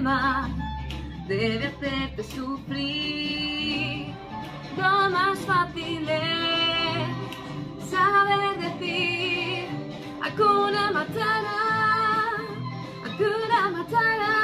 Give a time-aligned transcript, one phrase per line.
[0.00, 0.48] problema
[1.28, 4.14] debe hacerte sufrir.
[4.76, 9.68] Lo más fácil es saber decir
[10.22, 11.60] Hakuna Matata,
[13.04, 14.36] Hakuna Matata,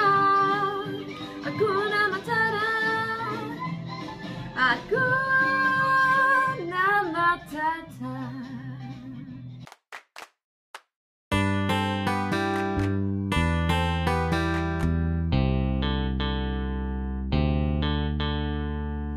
[1.44, 2.66] Hakuna Matata,
[4.54, 5.35] Hakuna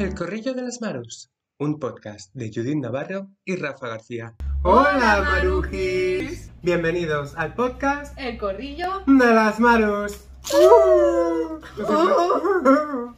[0.10, 4.34] El Corrillo de las Marus, un podcast de Judith Navarro y Rafa García.
[4.64, 6.50] Hola, Marujis!
[6.64, 9.04] Bienvenidos al podcast El corrillo.
[9.06, 10.28] de las Marus.
[10.52, 12.14] Uh, ¿Tú siempre,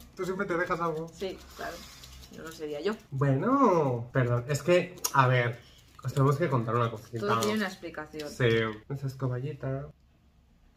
[0.16, 1.08] tú siempre te dejas algo.
[1.08, 1.74] Sí, claro.
[2.32, 2.92] Yo no sería yo.
[3.10, 5.58] Bueno, perdón, es que, a ver,
[6.04, 7.20] os tenemos que contar una cosita.
[7.20, 8.28] Todo tiene una explicación.
[8.28, 8.48] Sí,
[8.90, 9.88] esa es coballita,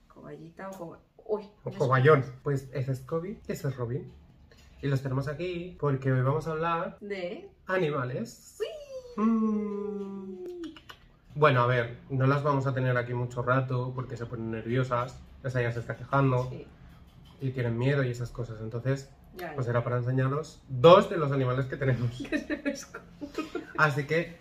[0.08, 1.44] Coballita o coba- Uy.
[1.66, 2.24] o no coballón.
[2.42, 4.10] Pues ese es Kobe y ese es Robin.
[4.82, 6.98] Y los tenemos aquí porque hoy vamos a hablar.
[7.02, 7.50] De.
[7.68, 8.60] Animales.
[9.18, 10.46] Mm.
[11.36, 15.20] Bueno, a ver, no las vamos a tener aquí mucho rato porque se ponen nerviosas.
[15.44, 16.66] Esa ya se está quejando Sí.
[17.42, 18.60] y tienen miedo y esas cosas.
[18.62, 19.54] Entonces, Ya.
[19.54, 22.10] pues era para enseñaros dos de los animales que tenemos.
[23.78, 24.38] Así que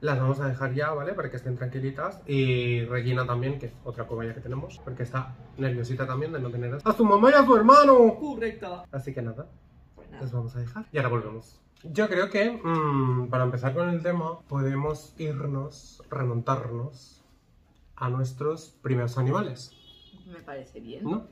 [0.00, 1.12] las vamos a dejar ya, ¿vale?
[1.14, 2.20] Para que estén tranquilitas.
[2.26, 6.50] Y Regina también, que es otra cobaya que tenemos, porque está nerviosita también de no
[6.50, 8.16] tener a su mamá y a su hermano.
[8.18, 8.84] Correcto.
[8.92, 9.46] Así que nada,
[9.94, 10.32] Pues las nada.
[10.36, 10.86] vamos a dejar.
[10.92, 11.60] Y ahora volvemos.
[11.84, 17.22] Yo creo que mm, para empezar con el tema podemos irnos, remontarnos
[17.96, 19.70] a nuestros primeros animales,
[20.26, 21.04] Me parece bien.
[21.04, 21.28] ¿no?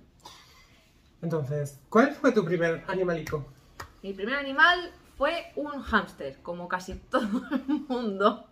[1.23, 3.47] Entonces, ¿cuál fue tu primer animalico?
[4.03, 8.47] Mi primer animal fue un hámster, como casi todo el mundo.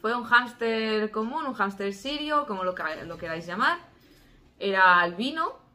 [0.00, 2.74] Fue un hámster común, un hámster sirio, como lo,
[3.06, 3.78] lo queráis llamar.
[4.58, 5.68] Era albino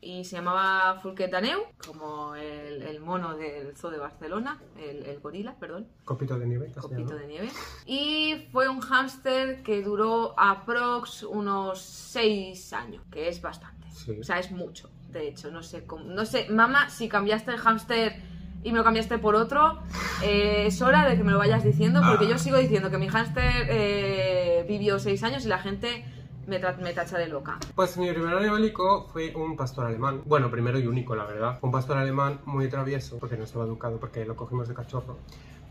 [0.00, 5.56] y se llamaba Fulquetaneu, como el, el mono del zoo de Barcelona, el, el gorila,
[5.58, 5.88] perdón.
[6.04, 7.50] Copito de nieve, copito de nieve.
[7.84, 13.90] Y fue un hámster que duró aprox unos 6 años, que es bastante.
[13.90, 14.18] Sí.
[14.20, 15.50] O sea, es mucho, de hecho.
[15.50, 16.04] No sé cómo.
[16.04, 18.22] No sé, mamá, si cambiaste el hámster
[18.62, 19.78] y me lo cambiaste por otro,
[20.22, 23.08] eh, es hora de que me lo vayas diciendo, porque yo sigo diciendo que mi
[23.08, 26.04] hámster eh, vivió 6 años y la gente
[26.46, 27.58] me, me tacha de loca.
[27.74, 30.22] Pues mi primer animalico fue un pastor alemán.
[30.24, 31.58] Bueno, primero y único, la verdad.
[31.62, 35.18] Un pastor alemán muy travieso, porque no estaba educado, porque lo cogimos de cachorro.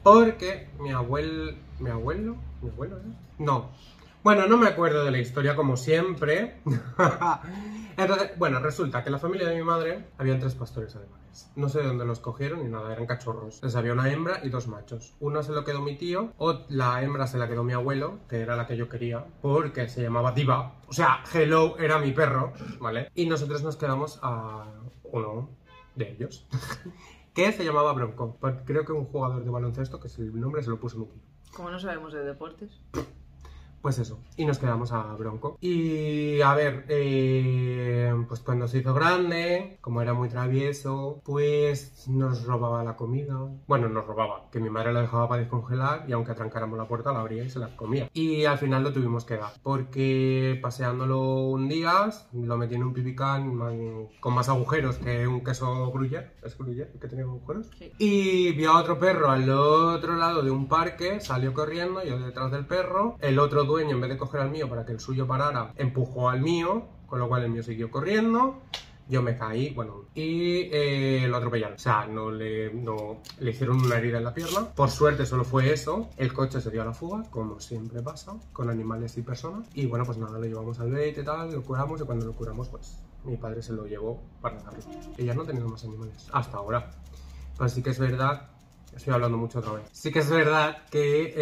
[0.03, 1.53] Porque mi abuelo...
[1.79, 2.35] ¿Mi abuelo?
[2.61, 3.11] ¿Mi abuelo, eh?
[3.39, 3.69] No.
[4.23, 6.61] Bueno, no me acuerdo de la historia como siempre.
[7.97, 11.49] Entonces, bueno, resulta que la familia de mi madre habían tres pastores alemanes.
[11.55, 13.55] No sé de dónde los cogieron ni nada, eran cachorros.
[13.55, 15.15] Entonces había una hembra y dos machos.
[15.19, 18.41] Uno se lo quedó mi tío, o la hembra se la quedó mi abuelo, que
[18.41, 20.75] era la que yo quería, porque se llamaba Diva.
[20.87, 23.09] O sea, Hello era mi perro, ¿vale?
[23.15, 24.65] Y nosotros nos quedamos a
[25.03, 25.49] uno
[25.95, 26.47] de ellos,
[27.33, 28.37] que se llamaba Bronco.
[28.65, 31.21] Creo que un jugador de baloncesto, que es el nombre se lo puso mi tío.
[31.55, 32.81] Como no sabemos de deportes.
[33.81, 35.57] Pues eso, y nos quedamos a Bronco.
[35.61, 42.45] Y a ver, eh, pues cuando se hizo grande, como era muy travieso, pues nos
[42.45, 43.35] robaba la comida.
[43.67, 47.13] Bueno, nos robaba, que mi madre la dejaba para descongelar y aunque atrancáramos la puerta
[47.13, 48.09] la abría y se la comía.
[48.13, 52.93] Y al final lo tuvimos que dar, porque paseándolo un día, lo metí en un
[52.93, 53.57] pipicán
[54.19, 56.35] con más agujeros que un queso gruyer.
[56.43, 57.69] ¿Es gruyer que tenía agujeros?
[57.77, 57.91] Sí.
[57.97, 62.51] Y vio a otro perro al otro lado de un parque, salió corriendo, yo detrás
[62.51, 63.15] del perro.
[63.19, 66.29] El otro dueño, en vez de coger al mío para que el suyo parara, empujó
[66.29, 68.61] al mío, con lo cual el mío siguió corriendo.
[69.09, 71.75] Yo me caí, bueno, y eh, lo atropellaron.
[71.75, 74.67] O sea, no le, no, le hicieron una herida en la pierna.
[74.75, 76.09] Por suerte solo fue eso.
[76.17, 79.69] El coche se dio a la fuga, como siempre pasa, con animales y personas.
[79.73, 82.33] Y bueno, pues nada, lo llevamos al vet y tal, lo curamos y cuando lo
[82.33, 84.79] curamos, pues mi padre se lo llevó para darlo.
[85.17, 86.91] Y ya no tenemos más animales, hasta ahora.
[87.57, 88.49] Pues sí que es verdad,
[88.97, 89.83] estoy hablando mucho otra vez.
[89.91, 91.33] Sí que es verdad que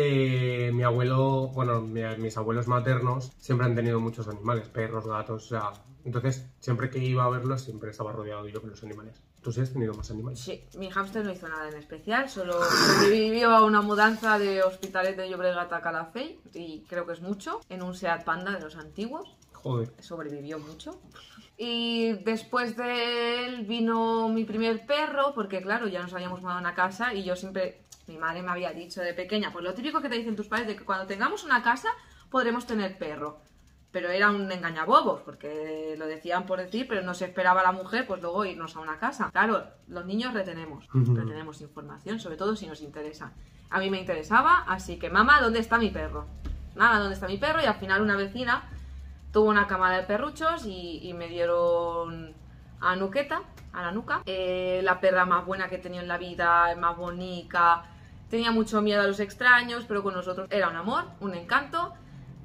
[0.67, 5.45] eh, mi abuelo, bueno, mi- mis abuelos maternos siempre han tenido muchos animales, perros, gatos,
[5.45, 5.71] o sea.
[6.03, 9.15] Entonces, siempre que iba a verlos, siempre estaba rodeado yo con los animales.
[9.41, 10.39] ¿Tú sí has tenido más animales?
[10.39, 15.15] Sí, mi hámster no hizo nada en especial, solo sobrevivió a una mudanza de Hospitalet
[15.17, 18.75] de Llobregat a Calafell, y creo que es mucho, en un Seat Panda de los
[18.75, 19.91] antiguos, Joder.
[19.99, 20.99] sobrevivió mucho.
[21.57, 26.61] Y después de él vino mi primer perro, porque claro, ya nos habíamos mudado a
[26.61, 30.01] una casa y yo siempre, mi madre me había dicho de pequeña, pues lo típico
[30.01, 31.89] que te dicen tus padres de que cuando tengamos una casa
[32.29, 33.39] podremos tener perro.
[33.91, 38.05] Pero era un engañabobos, porque lo decían por decir, pero no se esperaba la mujer,
[38.05, 39.29] pues luego irnos a una casa.
[39.31, 43.31] Claro, los niños retenemos, retenemos información, sobre todo si nos interesa.
[43.69, 46.27] A mí me interesaba, así que, mamá, ¿dónde está mi perro?
[46.75, 47.61] Mamá, ¿dónde está mi perro?
[47.61, 48.69] Y al final una vecina
[49.35, 52.33] tuvo una camada de perruchos y, me dieron
[52.79, 53.41] a Nuqueta,
[53.73, 54.21] a la nuca.
[54.25, 57.83] Eh, la perra más buena que he tenido en la vida, más bonita.
[58.29, 61.93] Tenía mucho miedo a los extraños, pero con nosotros era un amor, un encanto.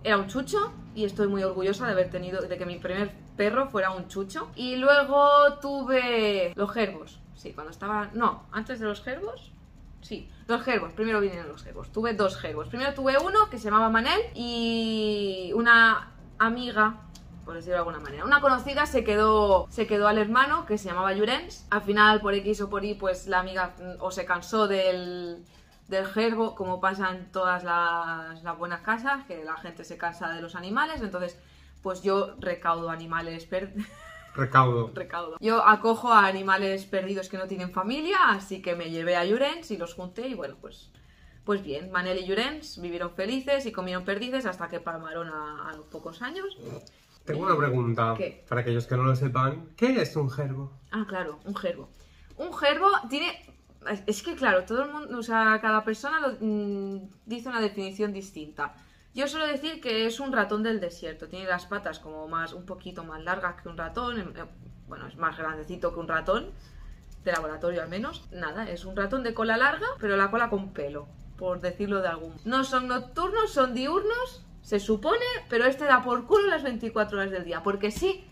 [0.03, 3.69] Era un chucho y estoy muy orgullosa de haber tenido, de que mi primer perro
[3.69, 4.51] fuera un chucho.
[4.57, 7.21] Y luego tuve los gerbos.
[7.37, 8.11] Sí, cuando estaba...
[8.15, 9.53] No, antes de los gerbos.
[10.01, 10.93] Sí, los gerbos.
[10.95, 11.93] Primero vinieron los gerbos.
[11.93, 12.67] Tuve dos gerbos.
[12.67, 16.10] Primero tuve uno que se llamaba Manel y una
[16.41, 16.97] amiga
[17.51, 18.25] por decirlo de alguna manera.
[18.25, 21.67] Una conocida se quedó, se quedó al hermano que se llamaba Jurens.
[21.71, 25.45] Al final, por X o por Y, pues la amiga o se cansó del,
[25.89, 30.29] del gerbo, como pasa en todas las, las buenas casas, que la gente se cansa
[30.31, 31.01] de los animales.
[31.01, 31.37] Entonces,
[31.83, 33.89] pues yo recaudo animales perdidos.
[34.33, 34.93] Recaudo.
[34.95, 35.37] recaudo.
[35.41, 39.73] Yo acojo a animales perdidos que no tienen familia, así que me llevé a Jurens
[39.73, 40.93] y los junté y bueno, pues
[41.51, 45.73] pues bien, Manel y Jurens vivieron felices y comieron perdices hasta que palmaron a, a
[45.77, 46.47] los pocos años.
[47.25, 48.15] Tengo una pregunta.
[48.17, 48.45] ¿Qué?
[48.49, 49.71] Para aquellos que no lo sepan.
[49.77, 50.71] ¿Qué es un gerbo?
[50.93, 51.89] Ah, claro, un gerbo.
[52.37, 53.53] Un gerbo tiene...
[54.07, 58.13] es- que claro, todo el mundo, o sea, cada persona lo- mm, dice una definición
[58.13, 58.73] distinta.
[59.13, 61.27] Yo suelo decir que es un ratón del desierto.
[61.27, 64.21] Tiene las patas como más, un poquito más largas que un ratón.
[64.21, 64.47] em- em,
[64.87, 66.53] Bueno, es más grandecito que un ratón.
[67.25, 68.29] De laboratorio al menos.
[68.31, 71.09] Nada, es un ratón de cola larga, pero la cola con pelo.
[71.41, 72.35] Por decirlo de algún.
[72.45, 74.45] No son nocturnos, son diurnos.
[74.61, 77.63] Se supone, pero este da por culo las 24 horas del día.
[77.63, 78.27] Porque sí.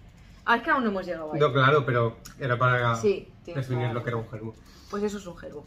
[0.44, 1.40] Ah, es que aún no hemos llegado ahí.
[1.40, 4.54] No, claro, pero era para Sí, definir lo que era un gerbo.
[4.90, 5.64] Pues eso es un gerbo.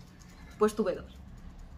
[0.60, 1.18] Pues tuve dos.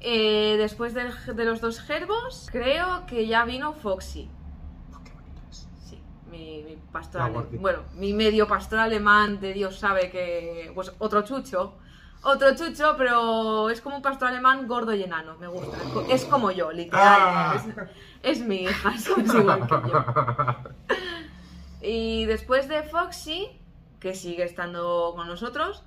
[0.01, 1.05] Eh, después de,
[1.45, 4.29] los dos gerbos, creo que ya vino Foxy.
[4.93, 5.65] Oh, qué bonito es.
[5.85, 5.97] Sí,
[6.29, 7.47] mi, mi pastor.
[7.57, 10.73] Bueno, mi medio pastor alemán de Dios sabe que.
[10.75, 11.77] Pues otro chucho.
[12.23, 15.35] Otro chucho, pero es como un pastor alemán gordo y enano.
[15.37, 15.75] Me gusta.
[15.77, 17.03] Es co- Es como yo, literal.
[17.05, 17.63] Ah.
[18.23, 20.05] Es, es mi hija, es igual que yo.
[21.81, 23.49] Y después de Foxy,
[23.99, 25.83] que sigue estando con nosotros,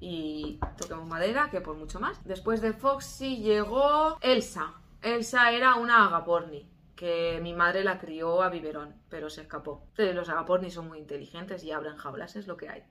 [0.00, 2.24] y toquemos madera, que por mucho más.
[2.24, 4.72] Después de Foxy llegó Elsa.
[5.02, 6.66] Elsa era una agaporni,
[6.96, 9.82] que mi madre la crió a biberón, pero se escapó.
[9.90, 12.82] Entonces, los agapornis son muy inteligentes y abren jaulas, es lo que hay.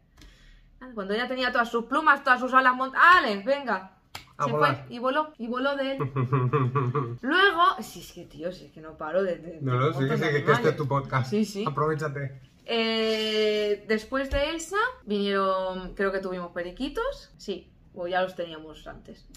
[0.80, 3.42] Nada, Cuando ella tenía todas sus plumas, todas sus alas montadas, ¡ale!
[3.44, 3.94] Venga.
[4.40, 4.86] A Se volar.
[4.86, 5.98] fue y voló, y voló de él.
[7.22, 9.38] Luego, sí, es que tío, sí, es que no paro de.
[9.38, 11.30] de- No, no, sí que fotos sí, de que, que este es tu podcast.
[11.30, 11.66] Sí, sí.
[11.68, 12.40] Aprovechate.
[12.66, 17.32] Eh, después de Elsa vinieron, creo que tuvimos periquitos.
[17.38, 19.28] Sí, o ya los teníamos antes.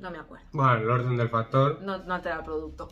[0.00, 0.46] No me acuerdo.
[0.52, 1.82] Bueno, el orden del factor.
[1.82, 2.88] No, no altera el producto.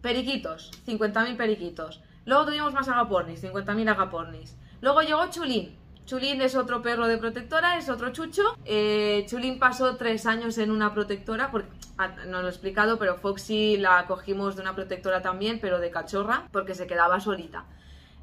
[0.00, 2.02] Periquitos, 50.000 periquitos.
[2.24, 4.56] Luego tuvimos más agapornis, 50.000 agapornis.
[4.80, 5.76] Luego llegó Chulín.
[6.10, 8.42] Chulín es otro perro de protectora, es otro chucho.
[8.64, 11.68] Eh, Chulín pasó tres años en una protectora, porque
[11.98, 15.92] ah, no lo he explicado, pero Foxy la cogimos de una protectora también, pero de
[15.92, 17.64] cachorra, porque se quedaba solita.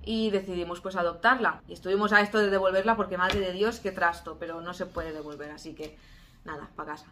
[0.03, 1.61] Y decidimos pues adoptarla.
[1.69, 4.85] Y estuvimos a esto de devolverla porque madre de Dios, qué trasto, pero no se
[4.85, 5.97] puede devolver, así que
[6.43, 7.05] nada, para casa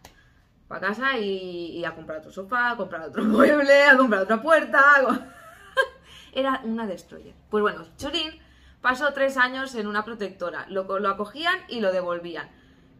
[0.68, 4.82] para casa y, a comprar otro sofá, a comprar otro mueble, a comprar otra puerta.
[6.34, 7.32] Era una destroyer.
[7.48, 8.44] Pues bueno, Churín
[8.88, 10.64] pasó tres años en una protectora.
[10.68, 12.48] Lo, lo acogían y lo devolvían.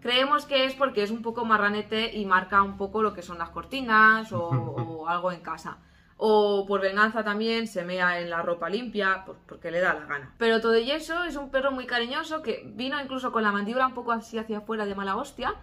[0.00, 3.38] Creemos que es porque es un poco marranete y marca un poco lo que son
[3.38, 5.78] las cortinas o, o algo en casa.
[6.16, 10.06] O por venganza también se mea en la ropa limpia por- porque le da la
[10.06, 10.34] gana.
[10.38, 13.86] Pero todo y eso es un perro muy cariñoso que vino incluso con la mandíbula
[13.86, 15.54] un poco así hacia afuera de mala hostia.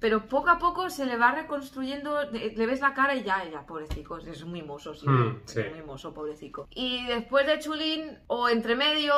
[0.00, 3.42] Pero poco a poco se le va reconstruyendo, le le ves la cara y ya,
[3.50, 5.60] ya, pobrecito, es muy mozo, sí, Mm, sí.
[5.60, 6.66] es muy mozo, pobrecito.
[6.70, 9.14] Y después de Chulín, o entre medio,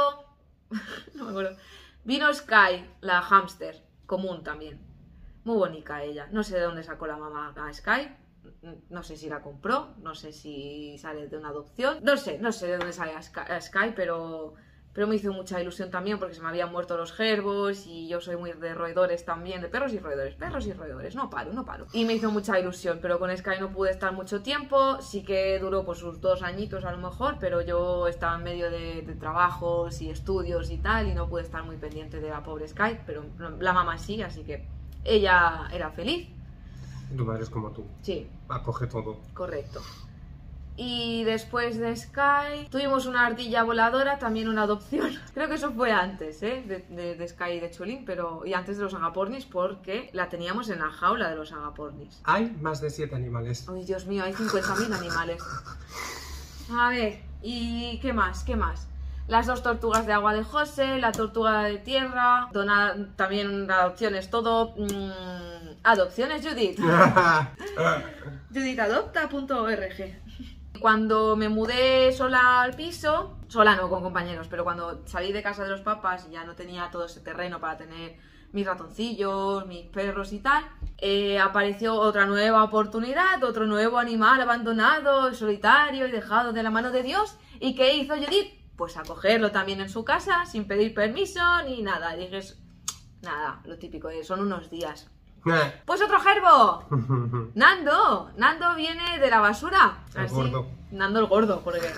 [1.15, 1.57] no me acuerdo,
[2.05, 4.81] vino Sky, la hámster, común también.
[5.45, 6.29] Muy bonita ella.
[6.33, 8.11] No sé de dónde sacó la mamá a Sky.
[8.91, 11.99] No sé si la compró, no sé si sale de una adopción.
[12.03, 14.55] No sé, no sé de dónde sale a Sky, pero,
[14.97, 18.23] pero me hizo mucha ilusión también porque se me habían muerto los gerbos y yo
[18.23, 21.15] soy muy de roedores también, de perros y roedores, perros y roedores.
[21.15, 21.87] No paro, no paro.
[21.93, 25.03] Y me hizo mucha ilusión, pero con Sky no pude estar mucho tiempo.
[25.03, 28.71] Sí que duró pues sus dos añitos a lo mejor, pero yo estaba en medio
[28.71, 32.43] de, de trabajos y estudios y tal y no pude estar muy pendiente de la
[32.43, 33.23] pobre Sky, pero
[33.61, 34.67] la mamá sí, así que
[35.05, 36.27] ella era feliz.
[37.15, 37.85] Tu madre es como tú.
[38.01, 39.19] Sí, Acoge todo.
[39.35, 39.83] correcto.
[40.79, 45.11] Y después de Sky tuvimos una ardilla voladora, también una adopción.
[45.35, 46.63] Creo que eso fue antes, ¿eh?
[46.67, 50.29] De, de- de Sky y de Chulín, pero y antes de los agapornis porque la
[50.29, 52.21] teníamos en la jaula de los agapornis.
[52.25, 53.67] Hay más de siete animales.
[53.73, 55.43] Ay, Dios mío, hay 50.000 animales.
[56.71, 58.45] A ver, ¿y qué más?
[58.45, 58.87] ¿Qué más?
[59.29, 64.75] Las dos tortugas de agua de José, la tortuga de tierra, dona, también adopciones, todo.
[64.77, 66.79] mm, adopciones, Judith.
[68.53, 70.26] judithadopta.org.
[70.81, 75.63] Cuando me mudé sola al piso, Sola no, con compañeros, pero cuando salí de casa
[75.63, 78.17] de los papás y ya no tenía todo ese terreno para tener
[78.53, 80.65] mis ratoncillos, mis perros y tal,
[80.99, 86.91] eh, apareció otra nueva oportunidad, otro nuevo animal abandonado, solitario y dejado de la mano
[86.91, 87.37] de Dios.
[87.61, 88.53] ¿Y qué hizo Judith?
[88.77, 92.17] Pues acogerlo también en su casa, sin pedir permiso ni nada.
[92.17, 92.41] Dije,
[93.23, 95.09] nada, lo típico, eh, son unos días.
[95.85, 96.85] Pues otro gerbo.
[97.55, 99.99] Nando, Nando viene de la basura.
[100.15, 100.67] El gordo.
[100.91, 101.91] Nando el gordo, porque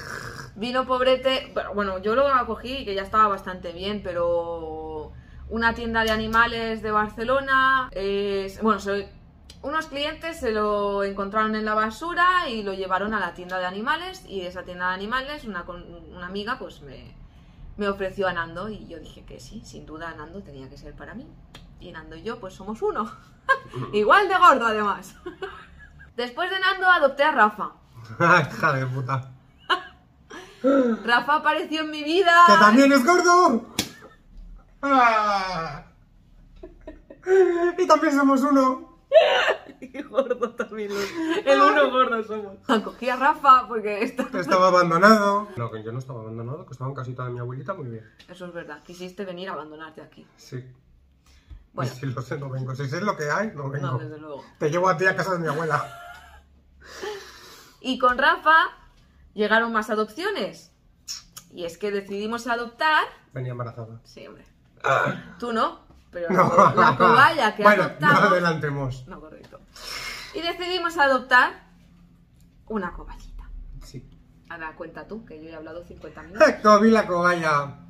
[0.56, 1.50] vino pobrete.
[1.54, 5.12] pero, Bueno, yo lo acogí que ya estaba bastante bien, pero
[5.50, 7.88] una tienda de animales de Barcelona.
[7.92, 8.80] es- bueno,
[9.62, 13.66] unos clientes se lo encontraron en la basura y lo llevaron a la tienda de
[13.66, 14.24] animales.
[14.28, 17.14] Y esa tienda de animales, una, con- una amiga, pues me,
[17.76, 18.68] me ofreció a Nando.
[18.68, 21.26] Y yo dije que sí, sin duda Nando tenía que ser para mí.
[21.80, 23.10] Y Nando y yo, pues somos uno.
[23.92, 25.14] Igual de gordo, además.
[26.16, 27.70] Después de Nando adopté a Rafa.
[28.50, 29.30] Hija de puta.
[31.04, 32.32] Rafa apareció en mi vida.
[32.46, 33.66] ¡Que también es gordo!
[34.82, 35.84] ¡Ah!
[37.78, 38.88] Y también somos uno.
[39.80, 40.88] Y gordo también.
[40.88, 41.10] los-
[41.44, 42.56] El uno gordo somos.
[42.82, 44.02] Cogí a Rafa porque.
[44.02, 45.46] Estaba abandonado.
[45.56, 48.10] No, que yo no estaba abandonado, que estaba en casita de mi abuelita muy bien.
[48.28, 48.82] Eso es verdad.
[48.82, 50.26] Quisiste venir a abandonarte aquí.
[50.36, 50.64] Sí.
[51.78, 51.92] Bueno.
[52.00, 52.74] Si lo sé, no vengo.
[52.74, 53.86] Si sé lo que hay, no vengo.
[53.92, 54.44] No, desde luego.
[54.58, 55.84] Te llevo a ti a casa de mi abuela.
[57.80, 58.56] Y con Rafa
[59.34, 60.72] llegaron más adopciones.
[61.52, 63.04] Y es que decidimos adoptar...
[63.32, 64.00] Venía embarazada.
[64.02, 64.44] Sí, hombre.
[65.38, 66.74] Tú no, pero No.
[66.74, 68.20] la cobaya que bueno, adoptamos...
[68.20, 69.06] no adelantemos.
[69.06, 69.60] No, correcto.
[70.34, 71.68] Y decidimos adoptar
[72.66, 73.44] una cobayita.
[73.84, 74.04] Sí.
[74.50, 76.48] Ahora cuenta tú, que yo he hablado 50 minutos.
[76.60, 77.87] COVID la cobaya.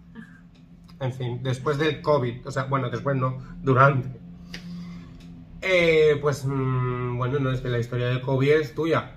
[1.01, 4.19] En fin, después del COVID, o sea, bueno, después no, durante.
[5.61, 9.17] Eh, pues, mm, bueno, no es que la historia del COVID es tuya,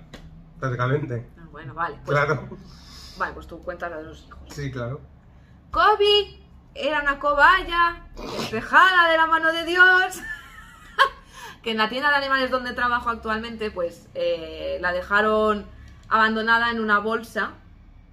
[0.58, 1.28] prácticamente.
[1.38, 1.96] Ah, Bueno, vale.
[2.04, 2.48] Pues, Claro,
[3.18, 4.40] Vale, pues tú cuentas la de los hijos.
[4.50, 5.00] sí, claro.
[5.70, 6.40] Kobe
[6.74, 10.20] era una cobaya despejada de la mano de Dios.
[11.62, 15.66] que en la tienda de animales donde trabajo actualmente, pues eh, la dejaron
[16.08, 17.52] abandonada en una bolsa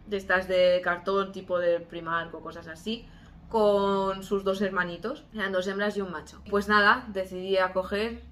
[0.07, 3.07] de estas de cartón tipo de Primark o cosas así,
[3.49, 6.41] con sus dos hermanitos, eran dos hembras y un macho.
[6.49, 8.23] Pues nada, decidí acoger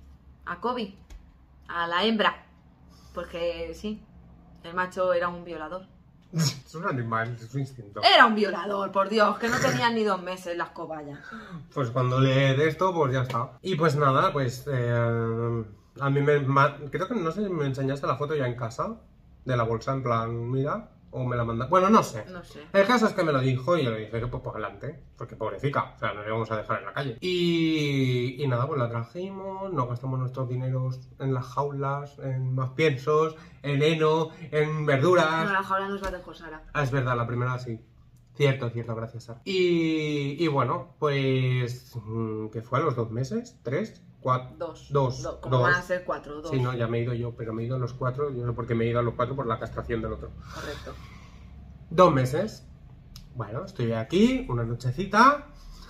[0.46, 0.96] a Kobe,
[1.68, 2.46] a la hembra,
[3.14, 4.02] porque sí,
[4.64, 5.88] el macho era un violador.
[6.34, 8.02] Es un animal, es un instinto.
[8.04, 11.20] Era un violador, por Dios, que no tenían ni dos meses las cobayas.
[11.74, 13.58] Pues cuando le de esto, pues ya está.
[13.62, 15.64] Y pues nada, pues eh,
[16.00, 16.46] a mí me...
[16.90, 18.98] Creo que no sé si me enseñaste la foto ya en casa,
[19.46, 21.70] de la bolsa, en plan, mira, o me la mandaste...
[21.70, 22.26] Bueno, no sé.
[22.30, 22.62] No sé.
[22.74, 25.00] El caso es que me lo dijo y yo le dije que pues por adelante,
[25.18, 27.18] porque pobrecita, o sea, no le vamos a dejar en la calle.
[27.22, 32.72] Y, y nada, pues la trajimos, nos gastamos nuestros dineros en las jaulas, en más
[32.72, 35.52] piensos, en heno, en No, verduras.
[35.52, 36.64] la jaula nos la dejó Sara.
[36.74, 37.80] Ah, es verdad, la primera sí.
[38.38, 39.24] Cierto, cierto, gracias.
[39.26, 39.42] Sara.
[39.46, 42.80] Y, y bueno, pues, mm, ¿qué fue?
[42.80, 43.60] ¿A los dos meses?
[43.64, 44.02] ¿Tres?
[44.22, 44.56] ¿Cuatro?
[44.58, 44.88] Dos.
[44.92, 45.24] Dos.
[45.24, 45.64] Do- como dos.
[45.64, 46.52] van a ser cuatro, dos.
[46.52, 48.42] Sí, no, ya me he ido yo, pero me he ido a los cuatro, yo
[48.46, 50.30] no sé por qué me he ido a los cuatro por la castración del otro.
[50.54, 50.94] Correcto.
[51.90, 52.68] Dos meses.
[53.36, 55.48] Bueno, estoy aquí, una nochecita,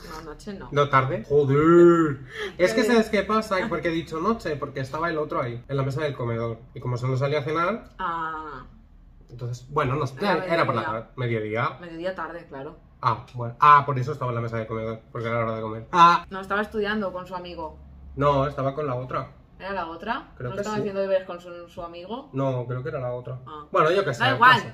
[0.09, 0.69] No, noche no.
[0.71, 1.23] no tarde.
[1.27, 2.19] Joder.
[2.57, 4.55] Es que sabes qué pasa, ¿por qué he dicho noche?
[4.57, 6.59] Porque estaba el otro ahí, en la mesa del comedor.
[6.75, 8.65] Y como solo salí a cenar, Ah,
[9.29, 10.85] entonces, bueno, no sé, Era era por la mediodía.
[11.01, 11.77] tarde, mediodía.
[11.81, 12.77] mediodía tarde, claro.
[13.01, 13.55] Ah, bueno.
[13.59, 15.87] Ah, por eso estaba en la mesa del comedor, porque era la hora de comer.
[15.91, 17.77] Ah, No, estaba estudiando con su amigo.
[18.15, 19.31] no, estaba con la otra.
[19.59, 20.31] ¿Era la otra?
[20.37, 20.81] Creo ¿No que estaba sí.
[20.81, 22.29] haciendo deberes con su, su amigo?
[22.33, 23.39] No, creo que era la otra.
[23.47, 23.65] Ah.
[23.71, 24.19] Bueno, yo qué sé.
[24.21, 24.55] Da el igual.
[24.61, 24.73] caso.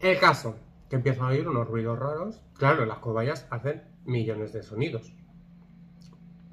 [0.00, 0.56] El caso,
[0.88, 2.42] que empiezo a oír unos ruidos raros.
[2.58, 5.12] Claro, las cobayas hacen millones de sonidos.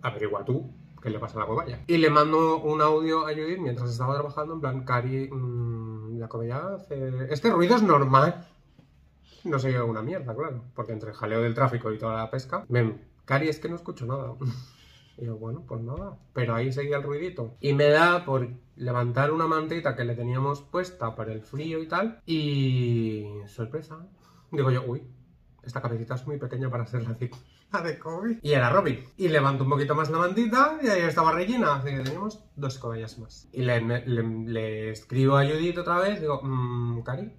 [0.01, 1.83] Averigua tú qué le pasa a la cobaya.
[1.87, 6.27] Y le mando un audio a Judith mientras estaba trabajando, en plan, Cari, mm, la
[6.27, 7.31] cobaya hace...
[7.31, 8.47] Este ruido es normal.
[9.43, 12.29] No se oye una mierda, claro, porque entre el jaleo del tráfico y toda la
[12.29, 12.65] pesca...
[12.67, 14.33] Ven, Cari, es que no escucho nada.
[15.19, 16.15] Y yo, bueno, pues nada.
[16.33, 17.55] Pero ahí seguía el ruidito.
[17.59, 21.87] Y me da por levantar una mantita que le teníamos puesta para el frío y
[21.87, 22.21] tal.
[22.27, 23.25] Y...
[23.47, 23.97] sorpresa.
[24.51, 25.01] Digo yo, uy,
[25.63, 27.31] esta cabecita es muy pequeña para ser la de,
[27.83, 28.39] de Kobe.
[28.41, 29.03] Y era Robin.
[29.17, 31.75] Y levanto un poquito más la mantita y ahí estaba Regina.
[31.75, 33.47] Así que teníamos dos cobayas más.
[33.51, 36.21] Y le, escribo a Judith otra vez.
[36.21, 37.31] Digo, mmm, Cari,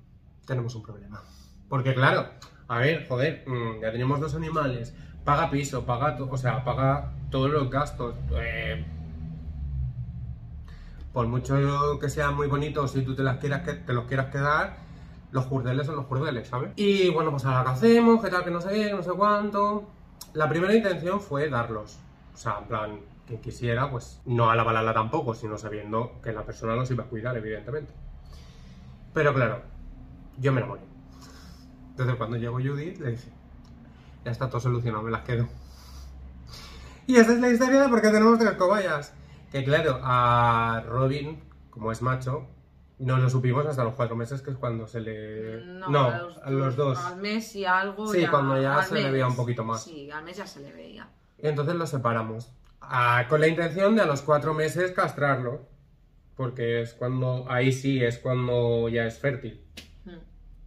[0.46, 1.22] tenemos un problema.
[1.68, 2.28] Porque claro,
[2.68, 4.94] a ver, joder, mm, ya tenemos dos animales.
[5.24, 8.14] Paga piso, paga, o sea, paga todos los gastos.
[8.32, 8.84] eh,
[11.12, 14.26] por mucho que sean muy bonitos, si tú te, las quieras que, te los quieras
[14.26, 14.76] quedar,
[15.32, 16.70] los jurdeles son los jurdeles, ¿sabes?
[16.76, 19.97] Y bueno, pues ahora qué hacemos, qué tal, que no sé qué, no sé cuánto.
[20.34, 21.98] La primera intención fue darlos.
[22.34, 26.32] O sea, en plan, quien quisiera, pues no a la balala tampoco, sino sabiendo que
[26.32, 27.92] la persona los iba a cuidar, evidentemente.
[29.12, 29.62] Pero claro,
[30.38, 30.82] yo me enamoré.
[31.90, 33.28] Entonces cuando llegó Judith, le dije,
[34.24, 35.48] ya está todo solucionado, me las quedo.
[37.06, 39.14] Y esa es la historia de por qué tenemos tres cobayas.
[39.50, 42.46] Que claro, a Robin, como es macho,
[42.98, 45.64] no lo supimos hasta los cuatro meses, que es cuando se le...
[45.64, 46.06] No,
[46.42, 46.98] a, los, dos.
[46.98, 48.12] Al mes y algo.
[48.12, 49.84] Sí, ya- cuando ya se le veía un poquito más.
[49.84, 51.08] Sí, al mes ya se le veía.
[51.38, 52.50] Y entonces los separamos.
[52.80, 55.66] Ah, con la intención de a los cuatro meses castrarlo.
[56.36, 59.60] Porque es cuando, ahí sí, es cuando ya es fértil.
[60.04, 60.10] Mm,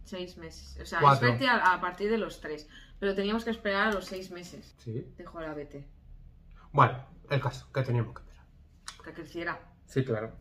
[0.04, 0.78] Seis meses.
[0.82, 1.28] O sea, Cuatro.
[1.28, 2.68] es vete a, a partir de los tres.
[2.98, 4.74] Pero teníamos que esperar a los seis meses.
[4.78, 5.06] Sí.
[5.40, 5.86] La vete.
[6.72, 8.46] Bueno, el caso, que teníamos que esperar.
[9.04, 9.60] Que creciera.
[9.86, 10.32] Sí, claro.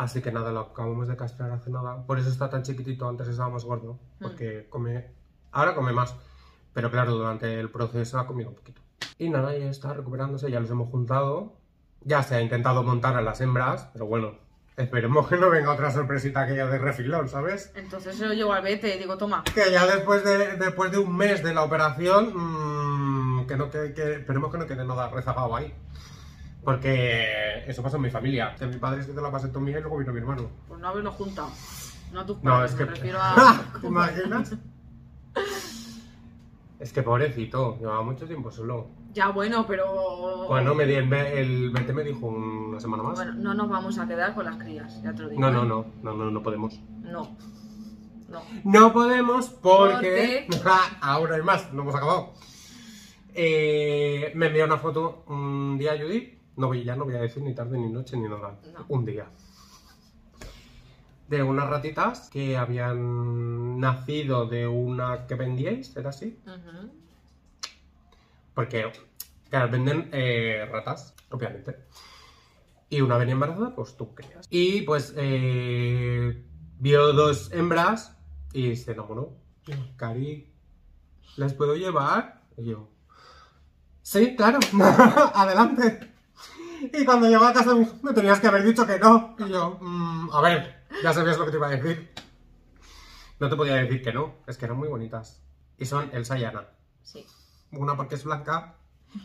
[0.00, 2.06] Así que nada, lo acabamos de castrar hace nada.
[2.06, 3.98] Por eso está tan chiquitito, antes estaba más gordo.
[4.18, 5.10] Porque come.
[5.52, 6.16] Ahora come más.
[6.72, 8.80] Pero claro, durante el proceso ha comido un poquito.
[9.18, 11.52] Y nada, ya está recuperándose, ya los hemos juntado.
[12.02, 14.38] Ya se ha intentado montar a las hembras, pero bueno,
[14.78, 17.70] esperemos que no venga otra sorpresita aquella de refilón, ¿sabes?
[17.74, 19.44] Entonces se lo llevo al vete y digo, toma.
[19.54, 23.92] Que ya después de, después de un mes de la operación, mm, que no que,
[23.92, 25.74] que- esperemos que no quede nada rezagado ahí.
[26.64, 28.54] Porque eso pasó en mi familia.
[28.60, 30.50] Mi padre se hizo la vasectomía y luego vino mi hermano.
[30.68, 31.50] Pues no haberlo juntado.
[32.12, 32.84] No a tus No, padres, es que.
[32.84, 33.64] me refiero a.
[33.80, 34.54] ¿Te imaginas?
[36.78, 38.88] es que pobrecito, llevaba mucho tiempo solo.
[39.12, 40.46] Ya, bueno, pero.
[40.48, 43.14] Bueno, me di- el, el VT me dijo una semana más.
[43.16, 45.40] Bueno, no nos vamos a quedar con las crías, ya te lo digo.
[45.40, 45.52] no, ¿eh?
[45.52, 46.80] no, no, no, no, no podemos.
[47.02, 47.36] No.
[48.28, 48.42] No.
[48.64, 50.46] No podemos porque.
[51.00, 52.32] Ahora hay más, no hemos acabado.
[53.34, 56.39] Eh, me envió una foto un día Judith.
[56.60, 58.60] No voy, ya no voy a decir ni tarde, ni noche, ni nada.
[58.74, 58.84] No.
[58.88, 59.30] Un día.
[61.26, 66.38] De unas ratitas que habían nacido de una que vendíais, ¿era así?
[68.52, 68.92] Porque,
[69.48, 71.78] claro, venden eh, ratas, obviamente.
[72.90, 74.46] Y una venía embarazada, pues tú creas.
[74.50, 76.44] Y pues eh,
[76.78, 78.18] vio dos hembras
[78.52, 79.34] y se enamoró.
[79.96, 80.52] Cari,
[81.38, 82.42] ¿las puedo llevar?
[82.58, 82.90] Y yo,
[84.02, 84.58] sí, claro,
[85.34, 86.10] adelante.
[86.92, 89.36] Y cuando llegó a casa me tenías que haber dicho que no.
[89.38, 92.10] Y yo, "Mm, a ver, ya sabías lo que te iba a decir.
[93.38, 95.40] No te podía decir que no, es que eran muy bonitas.
[95.78, 96.64] Y son Elsa y Ana.
[97.02, 97.24] Sí.
[97.72, 98.74] Una porque es blanca,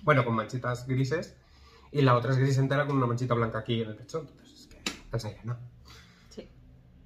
[0.04, 1.36] bueno, con manchitas grises,
[1.91, 4.20] y la otra es gris entera con una manchita blanca aquí en el pecho.
[4.20, 5.58] Entonces, es que Elsa y Ana,
[6.30, 6.48] Sí.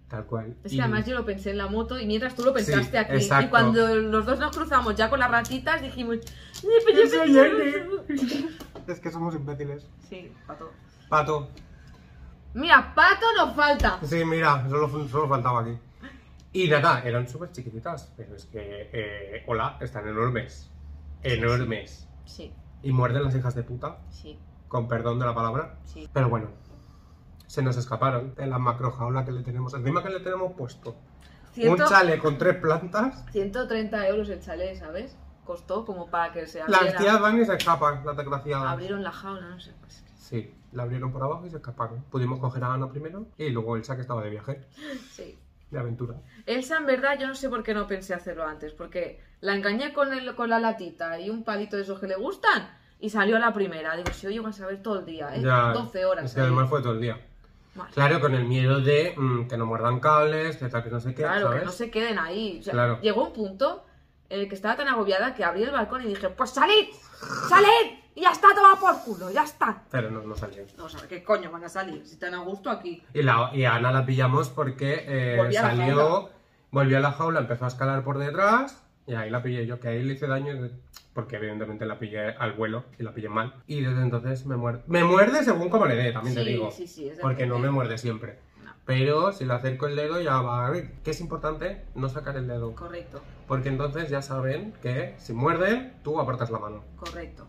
[0.07, 0.55] tal cual.
[0.63, 2.91] Es Y- que además yo lo pensé en la moto y mientras tú lo pensaste
[2.91, 3.13] Sí, aquí.
[3.15, 3.45] exacto.
[3.47, 6.17] Y cuando los dos nos cruzamos ya con las ratitas dijimos.
[6.53, 7.01] "Sí, pero
[8.89, 9.87] Es que somos imbéciles.
[10.09, 10.71] Sí, pato.
[11.09, 11.49] Pato.
[12.53, 13.99] Mira, pato nos falta.
[14.03, 15.77] Sí, mira, solo, solo faltaba aquí.
[16.51, 20.71] Y nada, eran súper chiquititas, pero es que, eh, hola, están enormes.
[21.21, 22.07] Enormes.
[22.25, 25.75] Sí, Y muerden las hijas de puta, sí, con perdón de la palabra.
[25.83, 26.09] sí.
[26.11, 26.47] Pero bueno,
[27.45, 29.73] se nos escaparon de la macrojaula que le tenemos.
[29.75, 30.95] Encima que le tenemos puesto
[31.53, 33.23] Ciento- un chale con tres plantas.
[33.31, 35.15] 130 euros el chalet, ¿sabes?
[35.49, 36.99] Costó como para que se Las abriera.
[36.99, 38.67] tías van y se escapan, las desgraciadas.
[38.71, 39.71] Abrieron la jaula, no sé.
[39.79, 42.03] Pues, Sí, la abrieron por abajo y se escaparon.
[42.11, 44.61] Pudimos coger a Ana primero y luego Elsa que estaba de viaje,
[45.11, 45.39] sí.
[45.71, 46.17] de aventura.
[46.45, 49.91] Elsa, en verdad, yo no sé por qué no pensé hacerlo antes, porque la engañé
[49.91, 53.37] con, el, con la latita y un palito de esos que le gustan y salió
[53.37, 53.95] a la primera.
[53.95, 55.41] Digo, si hoy vas a ver todo el día, ¿eh?
[55.41, 56.25] Ya, 12 horas.
[56.25, 57.19] Es que además fue todo el día.
[57.73, 57.91] Vale.
[57.91, 61.15] Claro, con el miedo de mm, que no muerdan cables, que tal, que no sé
[61.15, 61.59] qué, Claro, ¿sabes?
[61.61, 62.59] que no se queden ahí.
[62.59, 62.99] O sea, Claro.
[63.01, 63.85] Llegó un punto
[64.29, 66.89] en el que estaba tan agobiada que abrí el balcón y dije, pues salid,
[67.47, 69.83] salid, y ya está, toma por culo, ya está.
[69.89, 70.63] Pero no, no salió.
[70.77, 72.05] No, o sea, ¿qué coño van a salir?
[72.05, 73.03] Si están a gusto aquí.
[73.13, 76.29] Y, la, y a Ana la pillamos porque eh, Volvió a la salió,
[76.71, 79.87] volvió a la jaula, empezó a escalar por detrás y ahí la pillé yo, que
[79.87, 80.69] ahí le hice daño
[81.13, 83.55] porque evidentemente la pillé al vuelo y la pillé mal.
[83.65, 84.83] Y desde entonces me muerde.
[84.87, 86.69] Me muerde según como le dé, también te digo.
[86.71, 88.37] sí, sí, porque no me muerde siempre.
[88.85, 90.93] Pero si le acerco el dedo ya va a ver.
[91.03, 92.73] Que es importante no sacar el dedo.
[92.73, 96.83] Correcto, Porque entonces ya saben que si muerden, tú apartas la mano.
[96.97, 97.45] correcto.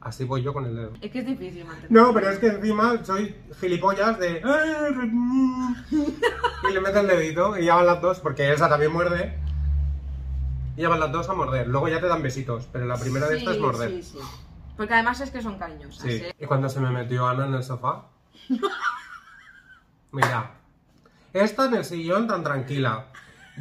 [0.00, 0.90] Así voy yo con el dedo.
[1.00, 1.92] Es que es difícil mantener.
[1.92, 4.42] No, pero es que encima soy gilipollas de...
[6.68, 9.38] Y le meto el dedito y ya van las dos, porque esa también muerde.
[10.76, 11.68] Y ya van las dos a morder.
[11.68, 13.90] Luego ya te dan besitos, pero la primera de estas es morder.
[13.90, 14.18] Sí, sí.
[14.76, 16.10] Porque además es que son cariñosas, Sí.
[16.10, 16.34] ¿eh?
[16.40, 18.06] Y cuando se me metió Ana en el sofá.
[20.12, 20.50] Mira,
[21.32, 23.08] esta en el sillón tan tranquila.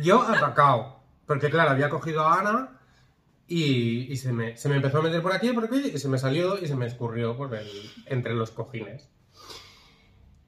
[0.02, 1.00] Yo atacado.
[1.26, 2.80] Porque claro, había cogido a Ana
[3.48, 5.98] y, y se, me, se me empezó a meter por aquí y por aquí y
[5.98, 7.68] se me salió y se me escurrió por el,
[8.08, 9.10] entre los cojines.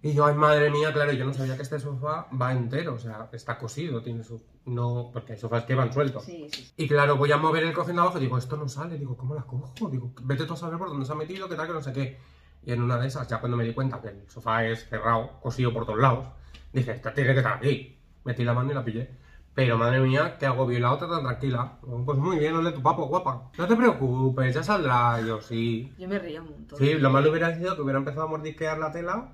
[0.02, 3.00] Y yo, ay madre mía, claro, yo no sabía que este sofá va entero, o
[3.00, 4.44] sea, está cosido, tiene su...
[4.66, 6.26] No, porque hay sofás que van sueltos.
[6.26, 6.74] Sí, sí.
[6.76, 8.98] Y claro, voy a mover el cojín de abajo digo, esto no sale.
[8.98, 9.90] Digo, ¿cómo la cojo?
[9.90, 11.94] Digo, vete tú a saber por dónde se ha metido, qué tal, que no sé
[11.94, 12.20] qué.
[12.66, 15.40] Y en una de esas, ya cuando me di cuenta que el sofá es cerrado,
[15.42, 16.28] cosido por todos lados,
[16.74, 17.98] dije, esta tiene que estar aquí.
[18.26, 19.10] Metí la mano y la pillé.
[19.56, 20.68] Pero madre mía, ¿qué hago?
[20.70, 21.78] la otra tan tranquila.
[22.06, 23.52] Pues muy bien, ole tu papo, guapa.
[23.58, 25.22] No te preocupes, ya saldrá.
[25.22, 25.94] Yo sí.
[26.00, 26.80] Yo me reía un montón.
[26.80, 29.30] Sí, lo malo hubiera sido que hubiera empezado a mordisquear la tela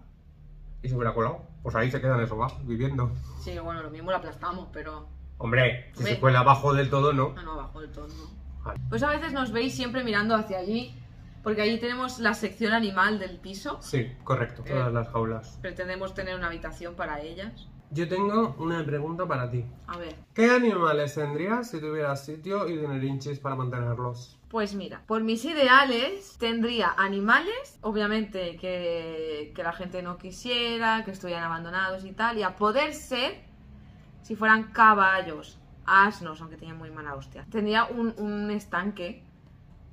[0.81, 1.43] y se hubiera colado.
[1.63, 3.11] Pues ahí se queda en el sofá, viviendo.
[3.41, 5.07] Sí, bueno, lo mismo lo aplastamos, pero...
[5.37, 6.13] Hombre, si Hombre.
[6.15, 7.33] se cuela abajo del todo, no.
[7.37, 8.63] Ah, no, abajo del todo, no.
[8.63, 8.81] Vale.
[8.89, 10.93] Pues a veces nos veis siempre mirando hacia allí,
[11.43, 13.77] porque allí tenemos la sección animal del piso.
[13.81, 14.93] Sí, correcto, todas Eh.
[14.93, 15.57] las jaulas.
[15.61, 17.67] Pretendemos tener una habitación para ellas.
[17.91, 19.65] Yo tengo una pregunta para ti.
[19.87, 24.35] A ver, ¿Qué animales tendrías si tuvieras sitio y dinerinchis para mantenerlos?
[24.49, 31.11] pues mira, por mis ideales tendría animales, obviamente que, que la gente no quisiera, que
[31.11, 33.43] estuvieran abandonados y tal, y a poder ser,
[34.23, 37.45] si fueran caballos, asnos, aunque tenían muy mala hostia.
[37.51, 39.23] Tendría un, un estanque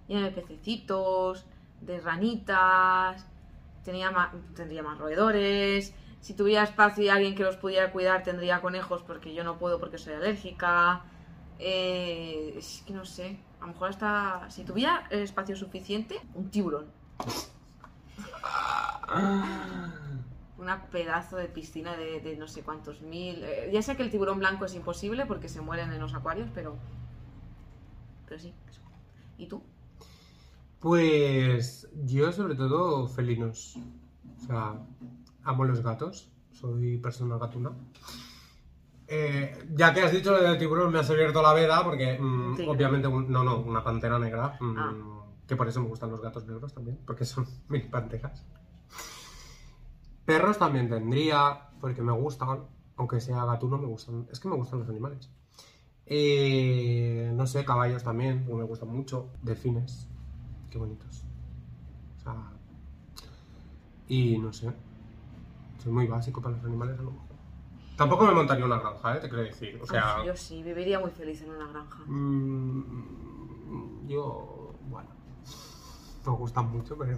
[0.08, 1.46] lleno de pececitos,
[1.80, 3.26] de ranitas,
[3.84, 5.94] tenía ma- tendría más roedores.
[6.20, 9.78] Si tuviera espacio y alguien que los pudiera cuidar, tendría conejos porque yo no puedo
[9.78, 11.02] porque soy alérgica.
[11.58, 16.50] Eh, es que no sé, a lo mejor hasta si tuviera el espacio suficiente, un
[16.50, 16.86] tiburón.
[20.58, 23.42] Una pedazo de piscina de, de no sé cuántos mil.
[23.44, 26.48] eh, ya sé que el tiburón blanco es imposible porque se mueren en los acuarios,
[26.54, 26.76] pero.
[28.28, 28.80] Pero sí, eso.
[29.38, 29.62] ¿Y tú?
[30.80, 33.78] Pues yo sobre todo felinos.
[34.42, 34.74] O sea,
[35.44, 36.30] amo los gatos.
[36.52, 37.70] Soy persona gatuna.
[39.08, 42.68] Eh, ya que has dicho lo del tiburón, me has abierto la veda porque mm,
[42.68, 44.56] obviamente, un- no, no, una pantera negra.
[44.60, 44.94] mm, Ah.
[45.46, 48.44] Que por eso me gustan los gatos negros también, porque son mini panteras.
[50.24, 52.64] Perros también tendría, porque me gustan,
[52.96, 54.26] aunque sea gatuno, me gustan.
[54.32, 55.30] Es que me gustan los animales.
[56.04, 59.28] Eh, no sé, caballos también, porque me gustan mucho.
[59.42, 60.08] Delfines,
[60.76, 61.24] qué bonitos.
[62.18, 62.34] O sea,
[64.08, 64.70] y no sé,
[65.82, 67.26] soy muy básico para los animales a lo mejor.
[67.96, 69.20] Tampoco me montaría una granja, ¿eh?
[69.20, 69.80] te quiero decir.
[69.82, 71.98] O sea, Ay, yo sí, viviría muy feliz en una granja.
[72.06, 75.08] mm, yo, bueno,
[76.26, 77.16] me gustan mucho, pero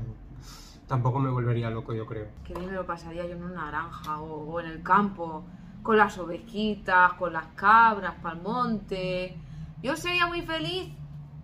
[0.87, 2.29] tampoco me volvería loco, yo creo.
[2.45, 5.43] Que bien me lo pasaría yo en una granja o, o en el campo,
[5.83, 9.37] con las ovejitas, con las cabras, pa'l monte.
[9.83, 10.93] Yo sería muy feliz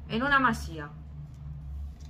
[0.09, 0.90] en una masía.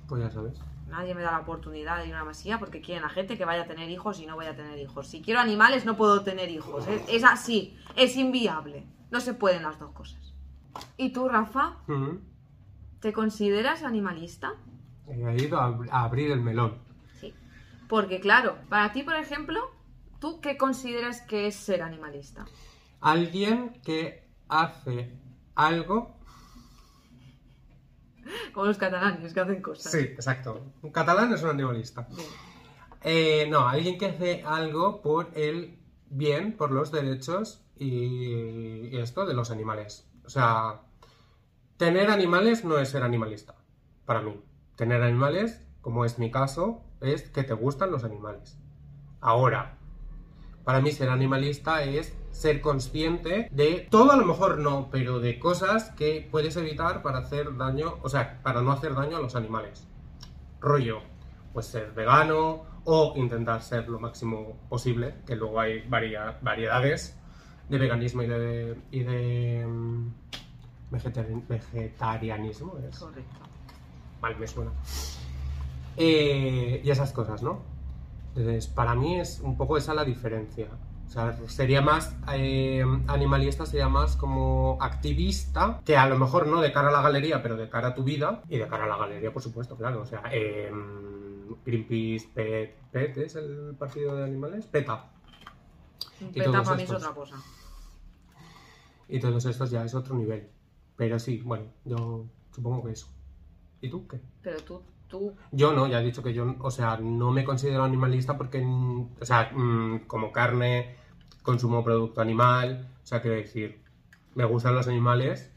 [0.07, 0.59] Pues ya sabes.
[0.87, 3.45] Nadie me da la oportunidad de ir a una masía porque quieren la gente que
[3.45, 5.07] vaya a tener hijos y no vaya a tener hijos.
[5.07, 6.87] Si quiero animales no puedo tener hijos.
[6.87, 8.85] Es, es así, es inviable.
[9.11, 10.33] No se pueden las dos cosas.
[10.97, 11.77] ¿Y tú, Rafa?
[12.99, 14.53] ¿Te consideras animalista?
[15.07, 16.77] He ido a, ab- a abrir el melón.
[17.19, 17.33] Sí.
[17.87, 19.59] Porque claro, para ti, por ejemplo,
[20.19, 22.45] ¿tú qué consideras que es ser animalista?
[23.01, 25.11] Alguien que hace
[25.55, 26.15] algo.
[28.53, 29.91] Como los catalanes que hacen cosas.
[29.91, 30.61] Sí, exacto.
[30.81, 32.07] Un catalán es un animalista.
[33.01, 35.77] Eh, no, alguien que hace algo por el
[36.09, 40.07] bien, por los derechos y, y esto de los animales.
[40.25, 40.81] O sea,
[41.77, 43.55] tener animales no es ser animalista,
[44.05, 44.41] para mí.
[44.75, 48.57] Tener animales, como es mi caso, es que te gustan los animales.
[49.21, 49.77] Ahora,
[50.65, 55.39] para mí ser animalista es ser consciente de todo a lo mejor no, pero de
[55.39, 59.35] cosas que puedes evitar para hacer daño, o sea, para no hacer daño a los
[59.37, 59.87] animales.
[60.59, 60.99] Rollo,
[61.53, 67.17] pues ser vegano o intentar ser lo máximo posible, que luego hay varia- variedades
[67.69, 70.07] de veganismo y de, y de mm,
[70.91, 72.77] vegetari- vegetarianismo.
[72.89, 72.99] ¿es?
[72.99, 73.35] Correcto.
[74.21, 74.71] mal me suena.
[75.97, 77.61] Eh, y esas cosas, ¿no?
[78.35, 80.67] Entonces, para mí es un poco esa la diferencia.
[81.07, 86.59] O sea, sería más eh, animalista, sería más como activista, que a lo mejor no
[86.59, 88.87] de cara a la galería, pero de cara a tu vida y de cara a
[88.87, 90.01] la galería, por supuesto, claro.
[90.01, 90.69] O sea, eh,
[91.65, 95.11] Greenpeace, PET, PET es el partido de animales, PETA.
[96.19, 97.35] Y peta para mí es otra cosa.
[99.07, 100.49] Y todos estos ya es otro nivel.
[100.97, 103.07] Pero sí, bueno, yo supongo que eso.
[103.79, 104.19] ¿Y tú qué?
[104.41, 107.83] Pero tú, tú, Yo no, ya he dicho que yo, o sea, no me considero
[107.83, 110.95] animalista porque, mm, o sea, mm, como carne,
[111.43, 113.81] consumo producto animal, o sea, quiero decir,
[114.33, 115.51] me gustan los animales,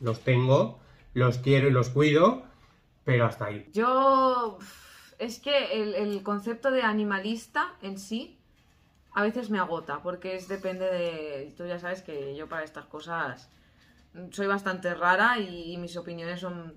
[0.00, 0.80] los tengo,
[1.14, 2.42] los quiero y los cuido,
[3.04, 3.68] pero hasta ahí.
[3.72, 4.58] Yo.
[5.18, 8.40] Es que el, el concepto de animalista en sí
[9.12, 11.52] a veces me agota, porque es depende de.
[11.56, 13.50] Tú ya sabes que yo para estas cosas
[14.30, 16.74] soy bastante rara y, mis opiniones son.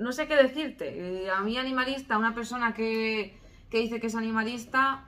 [0.00, 0.26] No sé.
[0.26, 1.24] Qué decirte.
[1.24, 3.38] Eh, A mí, animalista, una persona que,
[3.70, 5.04] que dice que es animalista.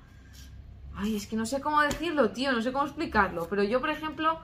[0.94, 3.48] Ay, es que no sé cómo decirlo, tío, no sé cómo explicarlo.
[3.48, 4.38] Pero yo, por ejemplo,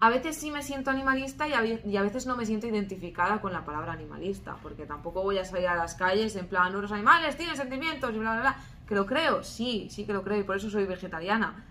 [0.00, 1.54] a veces sí me siento animalista y
[1.96, 5.66] a, veces no me siento identificada con la palabra animalista, porque tampoco voy a salir
[5.66, 8.56] a las calles en plan, "No, los animales tienen sentimientos y bla, bla, bla.
[8.86, 11.64] Que lo creo, sí, sí que lo creo y por eso soy vegetariana.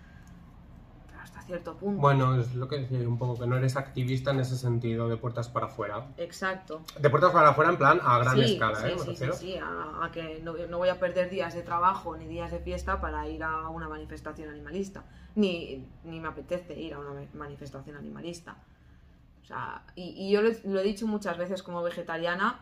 [1.46, 2.00] Cierto punto.
[2.00, 5.08] Bueno, es lo que decía yo un poco, que no eres activista en ese sentido,
[5.08, 6.06] de puertas para afuera.
[6.16, 6.82] Exacto.
[6.98, 8.96] De puertas para afuera en plan a gran sí, escala, sí, ¿eh?
[8.98, 12.26] Sí, sí, sí, a, a que no, no voy a perder días de trabajo ni
[12.26, 15.04] días de fiesta para ir a una manifestación animalista.
[15.34, 18.56] Ni, ni me apetece ir a una ma- manifestación animalista.
[19.42, 22.60] O sea, y, y yo lo, he- lo he dicho muchas veces como vegetariana,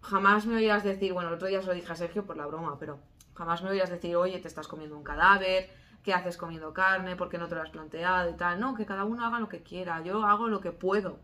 [0.00, 2.46] jamás me oirás decir, bueno, el otro día se lo dije a Sergio por la
[2.46, 2.98] broma, pero
[3.34, 5.68] jamás me oirás decir, oye, te estás comiendo un cadáver,
[6.02, 7.16] ¿qué haces comiendo carne?
[7.16, 8.30] ¿Por qué no te lo has planteado?
[8.30, 8.60] Y tal.
[8.60, 11.20] No, que cada uno haga lo que quiera, yo hago lo que puedo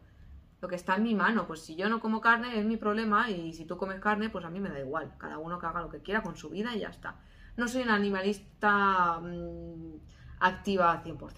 [0.60, 1.46] lo que está en mi mano.
[1.46, 4.44] Pues si yo no como carne es mi problema y si tú comes carne, pues
[4.44, 5.12] a mí me da igual.
[5.18, 7.16] Cada uno que haga lo que quiera con su vida y ya está.
[7.56, 9.94] No soy una animalista mm,
[10.40, 11.32] activa al 100%.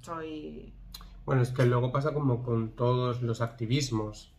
[0.00, 0.72] Soy...
[1.24, 4.32] Bueno, es que luego pasa como con todos los activismos.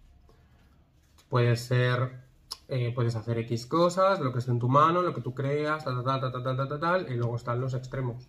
[1.28, 2.22] Puede ser,
[2.70, 5.84] eh, puedes hacer X cosas, lo que esté en tu mano, lo que tú creas,
[5.86, 8.28] tal, tal, tal, tal, tal, tal, tal, tal, y luego están los extremos,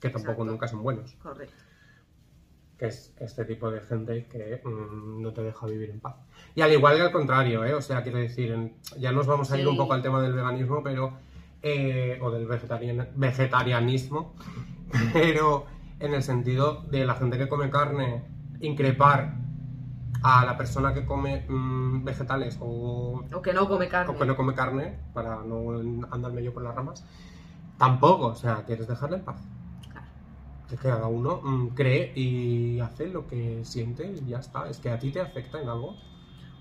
[0.00, 0.44] que tampoco Exacto.
[0.44, 1.14] nunca son buenos.
[1.22, 1.54] Correcto.
[2.78, 6.16] Que es este tipo de gente que mm, no te deja vivir en paz.
[6.56, 7.74] Y al igual que al contrario, ¿eh?
[7.74, 9.68] O sea, quiero decir, ya nos vamos a ir Sí.
[9.70, 11.12] un poco al tema del veganismo, pero...
[11.62, 14.34] eh, o del vegetarian- vegetarianismo,
[15.14, 15.64] pero
[16.00, 18.24] en el sentido de la gente que come carne,
[18.60, 19.34] increpar
[20.26, 24.10] a la persona que come mm, vegetales o, O que no come carne.
[24.14, 25.78] o que no come carne, para no
[26.10, 27.04] andar medio por las ramas,
[27.78, 29.36] tampoco, o sea, quieres dejarle en paz.
[29.92, 30.06] Claro.
[30.70, 34.66] Es que cada uno mm, cree y hace lo que siente y ya está.
[34.68, 35.94] Es que a ti te afecta en algo.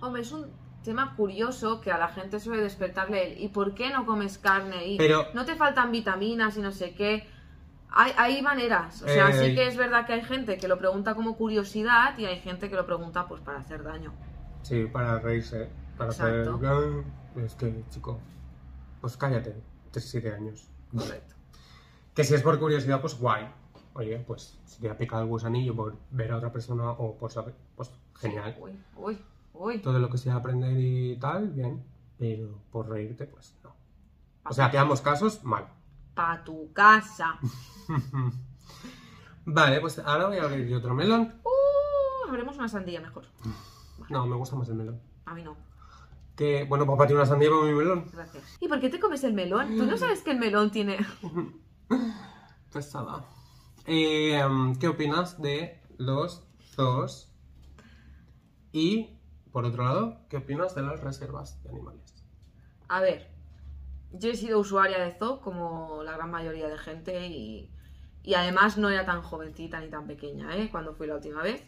[0.01, 0.47] Hombre, es un
[0.83, 4.85] tema curioso que a la gente suele despertarle el ¿y por qué no comes carne?
[4.87, 7.25] Y Pero- no te faltan vitaminas y no sé qué.
[7.95, 10.79] Hay, hay maneras, o sea, Eh, sí que es verdad que hay gente que lo
[10.79, 14.11] pregunta como curiosidad y hay gente que lo pregunta pues para hacer daño.
[14.63, 16.55] Sí, para reírse, para Exacto.
[16.55, 16.67] hacer...
[16.67, 18.19] "Ah", Es que, chico,
[19.01, 19.55] pues cállate,
[19.91, 20.67] 7 años.
[20.95, 21.35] Correcto.
[22.15, 23.47] Que si es por curiosidad, pues guay.
[23.95, 27.31] Oye, pues si te ha picado el gusanillo por ver a otra persona o por
[27.31, 28.55] saber, pues genial.
[28.59, 29.17] Uy, uy,
[29.53, 29.79] uy.
[29.79, 31.83] Todo lo que sea aprender y tal, bien.
[32.17, 33.75] Pero por reírte, pues no.
[34.49, 35.67] O sea, que ambos casos, mal.
[36.13, 37.39] Pa' tu casa.
[39.45, 41.33] Vale, pues ahora voy a abrir yo otro melón.
[41.43, 43.25] Uh, habremos una sandía mejor.
[44.09, 44.99] No, me gusta más el melón.
[45.25, 45.55] A mí no.
[46.35, 48.05] Que, bueno, pues para ti una sandía para mi melón.
[48.11, 48.57] Gracias.
[48.59, 49.77] ¿Y por qué te comes el melón?
[49.77, 50.97] ¿Tú no sabes que el melón tiene...
[52.73, 53.25] Pesada.
[53.85, 56.45] Eh, em, ¿Qué opinas de los
[56.75, 57.31] zoos?
[58.71, 59.19] Y,
[59.51, 62.25] por otro lado, ¿qué opinas de las reservas de animales?
[62.89, 63.32] A ver,
[64.13, 67.69] yo he sido usuaria de zoo como la gran mayoría de gente y,
[68.23, 70.69] y además no era tan jovencita ni tan pequeña, ¿eh?
[70.71, 71.63] Cuando fui la última vez.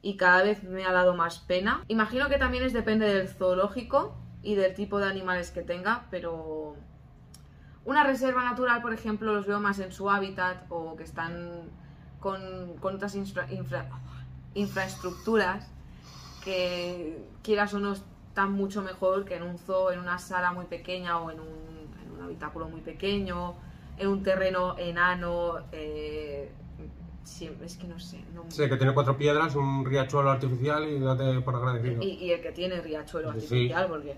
[0.00, 1.84] Y cada vez me ha dado más pena.
[1.88, 6.76] Imagino que también es depende del zoológico y del tipo de animales que tenga, pero
[7.84, 11.70] una reserva natural, por ejemplo, los veo más en su hábitat o que están
[12.20, 13.88] con, con otras infra- infra-
[14.54, 15.70] infraestructuras
[16.44, 17.94] que quieras o no
[18.38, 21.48] están mucho mejor que en un zoo, en una sala muy pequeña o en un,
[22.06, 23.56] en un habitáculo muy pequeño,
[23.96, 25.58] en un terreno enano.
[25.72, 26.52] eh,
[27.24, 28.22] sí, es que no sé.
[28.32, 32.00] no- Sí, que tiene cuatro piedras, un riachuelo artificial y date por agradecido.
[32.00, 33.38] y, y el que tiene riachuelo Sí.
[33.38, 34.16] artificial, porque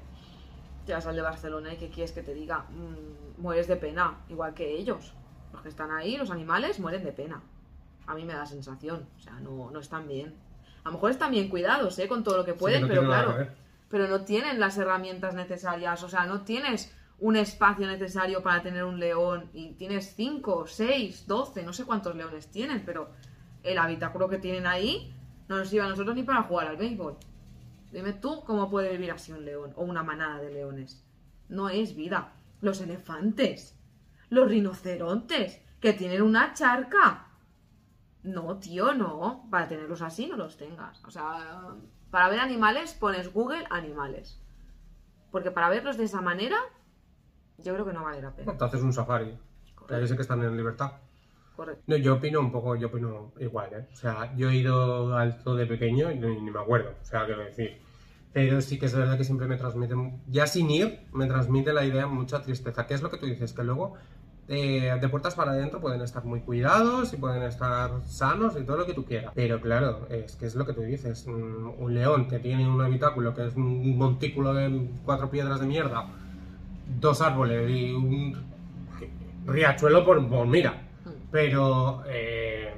[0.84, 4.18] te vas al de Barcelona y que quieres que te diga, Mm, mueres de pena,
[4.28, 5.14] igual que ellos.
[5.54, 7.40] Los que están ahí, los animales, mueren de pena.
[8.06, 10.34] A mí me da sensación, o sea, no, no están bien.
[10.84, 12.06] A lo mejor están bien cuidados, ¿eh?
[12.06, 13.59] Con todo lo que pueden, no pero claro.
[13.90, 18.84] Pero no tienen las herramientas necesarias, o sea, no tienes un espacio necesario para tener
[18.84, 23.10] un león y tienes 5, 6, 12, no sé cuántos leones tienen, pero
[23.62, 25.14] el habitáculo que tienen ahí
[25.48, 27.18] no nos sirve a nosotros ni para jugar al béisbol.
[27.92, 31.04] Dime tú cómo puede vivir así un león o una manada de leones.
[31.48, 32.32] No es vida.
[32.60, 33.76] Los elefantes,
[34.28, 37.26] los rinocerontes, que tienen una charca.
[38.22, 39.48] No, tío, no.
[39.50, 41.02] Para tenerlos así no los tengas.
[41.04, 41.74] O sea,
[42.10, 44.40] para ver animales pones Google animales.
[45.30, 46.56] Porque para verlos de esa manera,
[47.58, 48.56] yo creo que no vale la pena.
[48.56, 49.38] Te haces un safari.
[49.88, 50.92] Ahí sí que están en libertad.
[51.56, 51.82] Correcto.
[51.86, 53.88] No, yo opino un poco, yo opino igual, ¿eh?
[53.92, 57.04] O sea, yo he ido al zoo de pequeño y ni, ni me acuerdo, o
[57.04, 57.80] sea, quiero decir.
[58.32, 59.94] Pero sí que es verdad que siempre me transmite,
[60.28, 62.86] ya sin ir, me transmite la idea mucha tristeza.
[62.86, 63.52] ¿Qué es lo que tú dices?
[63.52, 63.94] Que luego
[64.52, 68.78] eh, de puertas para adentro pueden estar muy cuidados y pueden estar sanos y todo
[68.78, 69.30] lo que tú quieras.
[69.34, 71.24] Pero claro, es que es lo que tú dices.
[71.26, 75.66] Un, un león que tiene un habitáculo que es un montículo de cuatro piedras de
[75.66, 76.04] mierda,
[77.00, 78.42] dos árboles y un
[79.46, 80.72] riachuelo por, por mira.
[81.04, 81.08] Mm.
[81.30, 82.74] Pero eh,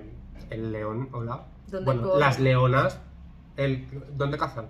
[0.50, 1.40] el león, hola.
[1.68, 2.20] ¿Dónde Bueno, corre?
[2.20, 3.00] las leonas,
[3.56, 4.66] el, ¿dónde cazan?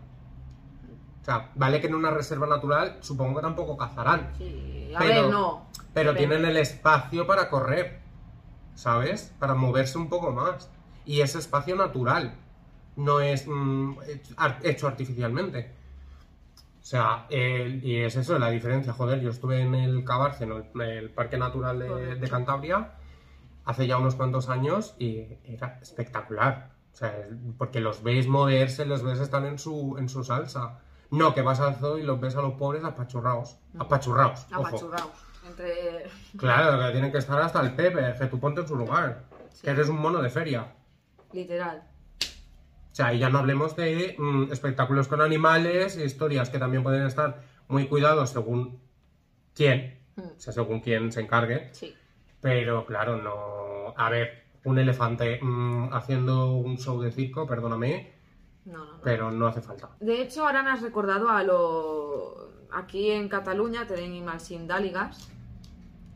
[1.21, 5.23] O sea, vale que en una reserva natural supongo que tampoco cazarán, Sí, a Pero-
[5.23, 5.67] ver, no.
[5.95, 6.37] Pero Depende.
[6.37, 8.03] tienen el espacio para correr.
[8.75, 9.35] ¿sabes?
[9.39, 10.71] Para moverse un poco más.
[11.05, 12.35] Y es espacio natural,
[12.97, 13.95] no es mm,
[14.63, 15.75] hecho artificialmente.
[16.81, 18.93] O sea, y es eso la diferencia.
[18.93, 22.95] Joder, yo estuve en el Cabárceno, en el Parque Natural de, de, Cantabria,
[23.65, 26.73] hace ya unos cuantos años y era espectacular.
[26.93, 27.27] O sea,
[27.57, 30.81] porque los veis moverse, los ves estar en su, en su salsa.
[31.11, 33.59] No, que vas al zoo y los ves a los pobres apachurrados.
[33.75, 33.83] Mm.
[33.83, 34.47] Apachurrados.
[34.53, 35.32] Apachurrados.
[35.53, 36.05] Entre...
[36.37, 39.25] Claro, que tienen que estar hasta el Pepe, que tú ponte en su lugar.
[39.63, 40.73] Que eres un mono de feria.
[41.33, 41.83] Literal.
[42.21, 47.07] O sea, y ya no hablemos de mm, espectáculos con animales, historias que también pueden
[47.07, 48.81] estar muy cuidados según
[49.55, 50.21] quién, mm.
[50.21, 51.71] o sea, según quién se encargue.
[51.73, 51.95] Sí.
[52.41, 53.95] Pero claro, no.
[53.97, 58.13] A ver, un elefante mm, haciendo un show de circo, perdóname.
[58.65, 59.91] No, no, Pero no hace falta.
[59.99, 62.53] De hecho, ahora me has recordado a lo.
[62.73, 64.41] Aquí en Cataluña tienen al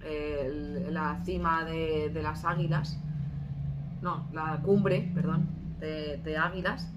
[0.00, 2.98] la cima de, de las águilas.
[4.02, 6.88] No, la cumbre, perdón de, águilas.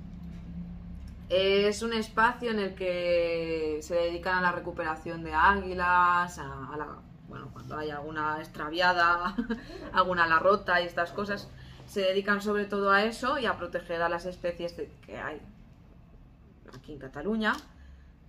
[1.29, 6.88] Es un espacio en el que se dedican a la recuperación de águilas, a, la,
[7.27, 9.35] bueno, cuando hay alguna extraviada,
[9.93, 11.49] alguna la rota y estas cosas,
[11.85, 14.73] se dedican sobre todo a eso y a proteger a las especies
[15.05, 15.39] que hay
[16.75, 17.53] aquí en Cataluña,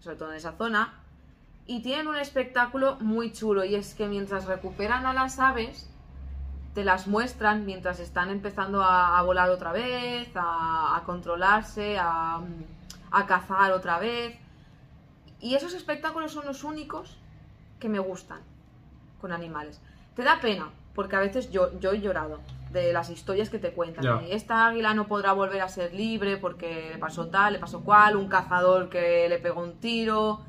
[0.01, 1.00] sobre todo en esa zona.
[1.71, 5.89] Y tienen un espectáculo muy chulo y es que mientras recuperan a las aves,
[6.75, 12.43] te las muestran mientras están empezando a, volar otra vez, a, controlarse, a,
[13.29, 14.37] cazar otra vez.
[15.39, 17.17] Y esos espectáculos son los únicos
[17.79, 18.41] que me gustan
[19.21, 19.81] con animales.
[20.17, 22.41] Te da pena, porque a veces yo, yo he llorado
[22.73, 24.25] de las historias que te cuentan.
[24.29, 28.17] Esta águila no podrá volver a ser libre porque le pasó tal, le pasó cual,
[28.17, 30.41] un cazador que le pegó un tiro,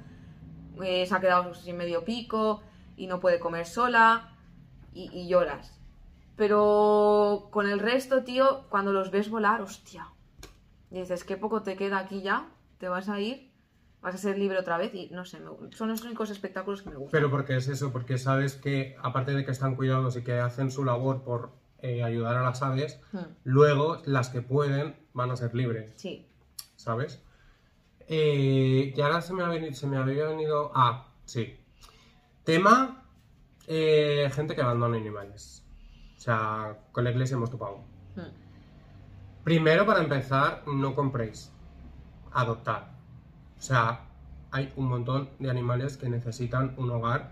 [0.84, 2.62] eh, se ha quedado sin medio pico
[2.98, 4.36] y no puede comer sola
[4.94, 5.82] y lloras.
[6.42, 10.08] Pero con el resto, tío, cuando los ves volar, hostia.
[10.90, 13.52] dices, qué poco te queda aquí ya, te vas a ir,
[14.02, 15.40] vas a ser libre otra vez y no sé,
[15.72, 17.12] son los únicos espectáculos que me gustan.
[17.12, 20.72] Pero porque es eso, porque sabes que aparte de que están cuidados y que hacen
[20.72, 23.20] su labor por eh, ayudar a las aves, hmm.
[23.44, 25.94] luego las que pueden van a ser libres.
[25.98, 26.28] Sí.
[26.76, 27.22] ¿Sabes?
[28.14, 30.70] Eh, y ahora se me, ha se me había venido...
[30.76, 31.58] Ah, sí.
[32.44, 33.06] Tema,
[33.68, 35.66] eh, gente que abandona animales.
[36.18, 37.86] O sea, con la iglesia hemos topado.
[38.18, 38.34] Hmm.
[39.46, 41.54] Primero, para empezar, no compréis.
[42.34, 42.92] Adoptar.
[43.58, 44.10] O sea,
[44.52, 47.32] hay un montón de animales que necesitan un hogar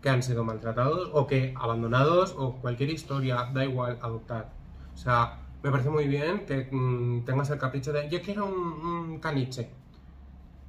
[0.00, 4.52] que han sido maltratados o que abandonados o cualquier historia, da igual, adoptar.
[4.94, 9.18] O sea, me parece muy bien que mm, tengas el capricho de yo quiero un,
[9.18, 9.70] caniche.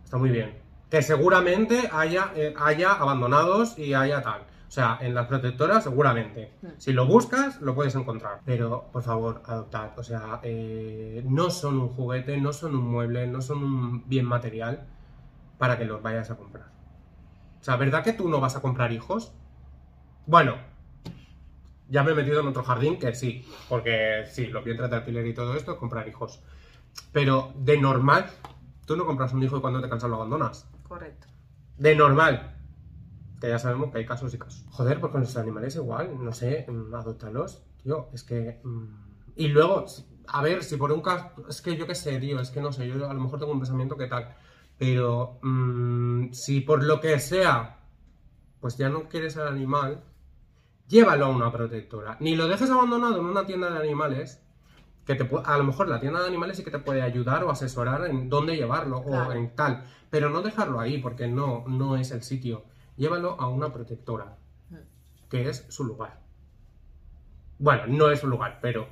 [0.10, 0.58] Está muy bien.
[0.90, 4.42] Que seguramente haya, eh, haya abandonados y haya tal.
[4.42, 6.52] O sea, en las protectoras seguramente.
[6.64, 6.68] Hmm.
[6.80, 8.40] Si lo buscas, lo puedes encontrar.
[8.44, 9.92] Pero, por favor, adoptad.
[10.00, 14.26] O sea, eh, no son un juguete, no son un mueble, no son un bien
[14.26, 14.88] material
[15.60, 16.72] para que los vayas a comprar.
[17.62, 19.32] O sea, ¿verdad que tú no vas a comprar hijos?
[20.26, 20.56] Bueno,
[21.88, 24.96] ya me he metido en otro jardín que sí, porque sí, lo que entra de
[24.96, 26.42] alquiler y todo esto es comprar hijos.
[27.14, 28.32] Pero de normal,
[28.90, 30.68] tú no compras un hijo y cuando te cansas lo abandonas.
[30.88, 31.28] Correcto.
[31.78, 32.56] De normal
[33.40, 34.66] que ya sabemos que hay casos y casos.
[34.72, 38.60] Joder, pues con los animales igual, no sé, mm, adoptarlos, tío, es que...
[38.64, 38.86] Mm,
[39.36, 39.86] y luego,
[40.28, 42.72] a ver, si por un caso, es que yo qué sé, tío, es que no
[42.72, 44.36] sé, yo a lo mejor tengo un pensamiento que tal,
[44.80, 47.78] pero mm, si por lo que sea,
[48.60, 50.04] pues ya no quieres al animal,
[50.88, 52.18] llévalo a una protectora.
[52.20, 54.42] Ni lo dejes abandonado en una tienda de animales,
[55.10, 57.50] que te a lo mejor la tienda de animales sí que te puede ayudar o
[57.50, 62.12] asesorar en dónde llevarlo o en tal, pero no dejarlo ahí porque no, no es
[62.12, 62.66] el sitio.
[62.96, 64.38] Llévalo a una protectora,
[65.28, 66.20] que es su lugar.
[67.58, 68.88] Bueno, no es un lugar, pero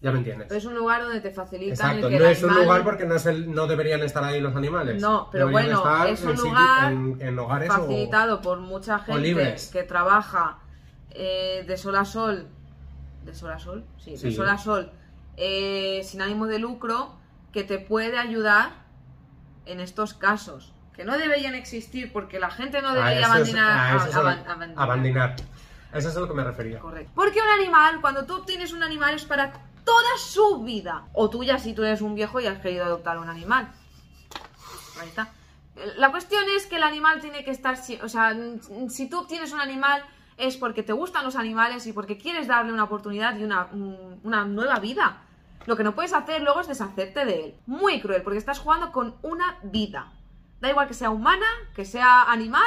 [0.00, 0.50] ya me entiendes.
[0.50, 3.52] Es un lugar donde te facilitan Exacto, no es un lugar porque no, es el,
[3.52, 5.02] no, deberían estar ahí los animales.
[5.02, 10.58] No, pero bueno, es un lugar facilitado por mucha gente que trabaja
[11.10, 12.46] eh, de sol a sol,
[13.26, 14.90] de sol a sol, sí, de sol a sol,
[15.40, 17.16] eh, sin ánimo de lucro,
[17.52, 18.70] que te puede ayudar
[19.66, 24.00] en estos casos que no deberían existir porque la gente no debería abandonar.
[24.76, 25.36] abandonar.
[25.94, 26.78] Eso es a lo que me refería.
[26.78, 27.10] Correcto.
[27.14, 29.50] Porque un animal, cuando tú obtienes un animal, es para
[29.82, 31.06] toda su vida.
[31.14, 33.72] O tuya si tú eres un viejo y has querido adoptar un animal.
[35.00, 35.32] Ahí está.
[35.96, 37.78] La cuestión es que el animal tiene que estar.
[38.02, 38.36] O sea,
[38.90, 40.04] si tú obtienes un animal
[40.36, 43.68] es porque te gustan los animales y porque quieres darle una oportunidad y una,
[44.22, 45.22] una nueva vida.
[45.66, 47.60] Lo que no puedes hacer luego es deshacerte de él.
[47.66, 50.12] Muy cruel, porque estás jugando con una vida.
[50.60, 52.62] Da igual que sea humana, que sea animal,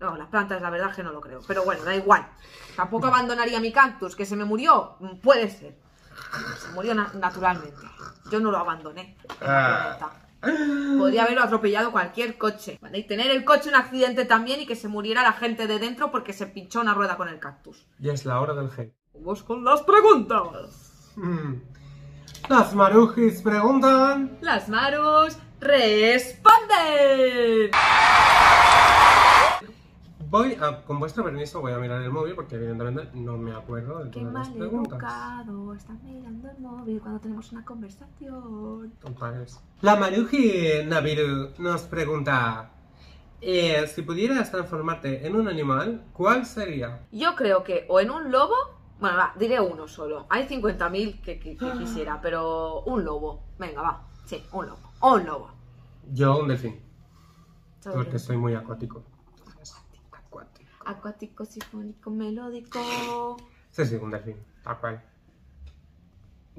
[0.00, 1.40] No, las plantas, la verdad es que no lo creo.
[1.46, 2.28] Pero bueno, da igual.
[2.76, 4.98] Tampoco abandonaría mi cactus, que se me murió.
[5.22, 5.78] Puede ser.
[6.58, 7.80] Se murió na- naturalmente.
[8.30, 9.16] Yo no lo abandoné.
[9.40, 10.10] Ah.
[10.98, 12.76] Podría haberlo atropellado cualquier coche.
[12.82, 12.98] ¿vale?
[12.98, 16.10] Y tener el coche un accidente también y que se muriera la gente de dentro
[16.10, 17.86] porque se pinchó una rueda con el cactus.
[17.98, 18.92] Y es la hora del hate.
[19.14, 21.12] Vamos con las preguntas.
[21.16, 21.54] Mm.
[22.48, 24.36] Las marujis preguntan.
[24.42, 27.70] Las Marus responden.
[30.28, 34.04] Voy a, con vuestro permiso, voy a mirar el móvil porque evidentemente no me acuerdo
[34.04, 34.92] de Qué todas las mal preguntas.
[34.98, 38.92] educado, estás mirando el móvil cuando tenemos una conversación.
[39.80, 42.70] La Maruji Naviru nos pregunta:
[43.40, 47.06] eh, Si pudieras transformarte en un animal, ¿cuál sería?
[47.12, 48.54] Yo creo que o en un lobo,
[49.04, 50.26] bueno, va, diré uno solo.
[50.30, 53.44] Hay 50.000 que, que- que quisiera, pero un lobo.
[53.58, 54.08] Venga, va.
[54.24, 54.80] Sí, un lobo.
[55.00, 55.50] O un lobo.
[56.10, 56.80] Yo, un delfín,
[57.82, 59.04] porque soy muy acuático.
[60.10, 60.70] Acuático.
[60.86, 63.36] Acuático, sinfónico, melódico.
[63.70, 65.04] Sí, sí, un delfín, tal cual.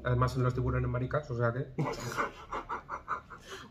[0.04, 1.66] Además, son los tiburones maricas, o sea que.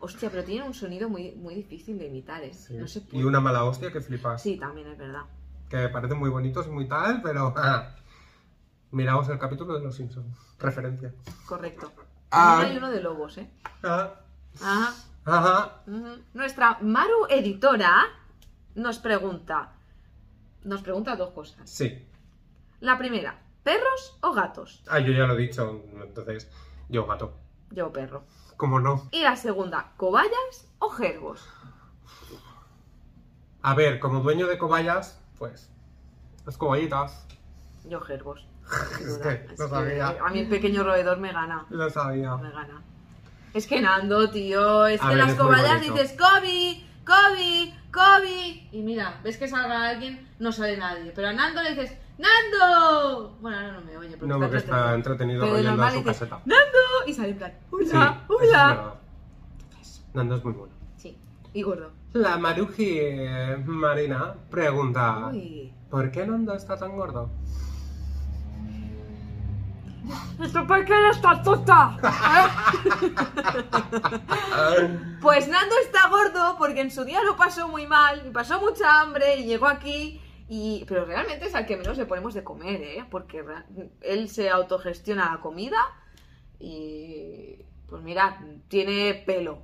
[0.00, 2.52] Hostia, pero tiene un sonido muy, muy difícil de imitar, ¿eh?
[2.52, 2.76] Sí.
[2.76, 3.24] No se y puede.
[3.24, 4.42] una mala hostia que flipas.
[4.42, 5.22] Sí, también es verdad.
[5.70, 7.54] Que parecen muy bonitos y muy tal, pero.
[8.90, 10.36] Miraos el capítulo de Los Simpsons.
[10.58, 11.12] Referencia.
[11.46, 11.92] Correcto.
[12.30, 12.56] Ah.
[12.58, 13.50] También hay uno de lobos, ¿eh?
[13.82, 14.14] Ah,
[14.60, 14.94] Ajá.
[15.24, 15.82] Ajá.
[16.34, 18.04] Nuestra Maru editora
[18.74, 19.72] nos pregunta.
[20.64, 21.68] Nos pregunta dos cosas.
[21.68, 22.06] Sí.
[22.80, 24.82] La primera, ¿perros o gatos?
[24.88, 26.50] Ah, yo ya lo he dicho, entonces.
[26.88, 27.34] Yo gato.
[27.70, 28.24] Yo perro.
[28.56, 29.08] ¿Cómo no?
[29.10, 31.46] Y la segunda, ¿cobayas o gergos?
[33.62, 35.68] A ver, como dueño de cobayas, pues.
[36.44, 37.26] Las cobayitas.
[37.84, 38.46] Yo gergos.
[38.98, 39.22] Sin Es duda.
[39.46, 40.16] que Es lo que sabía.
[40.24, 41.66] a mí el pequeño roedor me gana.
[41.70, 42.36] Lo sabía.
[42.36, 42.82] Me gana.
[43.54, 48.68] Es que Nando, tío, es A que ver, las es cobayas dices Kobe, Kobe, Kobe.
[48.72, 51.12] Y mira, ves que salga alguien, no sale nadie.
[51.14, 53.36] Pero a Nando le dices, ¡Nando!
[53.40, 56.40] Bueno, ahora no me oye, porque No, porque está entretenido oyendo a su dices, caseta.
[56.44, 56.78] ¡Nando!
[57.06, 58.24] Y sale en plan, Sí, ¡Hola!
[58.28, 58.94] es ¡Hola!
[60.14, 60.74] Nando es muy bueno.
[60.96, 61.18] Sí,
[61.54, 61.92] y gordo.
[62.14, 65.72] La Maruji eh, Marina pregunta: Uy.
[65.90, 67.30] ¿Por qué Nando está tan gordo?
[70.42, 71.96] ¿Esto por qué no está tonta?
[75.20, 79.00] Pues Nando está gordo porque en su día lo pasó muy mal, y pasó mucha
[79.00, 80.20] hambre y llegó aquí.
[80.48, 80.84] Y...
[80.86, 83.04] Pero realmente es al que menos le ponemos de comer, ¿eh?
[83.10, 83.44] Porque
[84.00, 85.78] él se autogestiona la comida
[86.58, 87.64] y...
[87.88, 89.58] Pues mira, tiene pelo.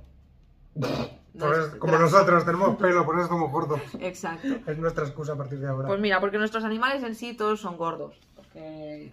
[1.33, 3.81] No es Pues, como nosotros tenemos pelo, por eso estamos gordos.
[3.99, 4.47] Exacto.
[4.67, 5.87] Es nuestra excusa a partir de ahora.
[5.87, 8.15] Pues mira, porque nuestros animales en sí todos son gordos.
[8.35, 9.11] Porque,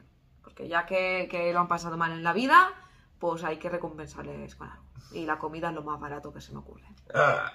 [0.69, 2.73] ya que, que lo han pasado mal en la vida,
[3.19, 4.85] pues hay que recompensarles con algo.
[5.13, 6.85] Y la comida es lo más barato que se me ocurre.
[7.15, 7.53] Ah.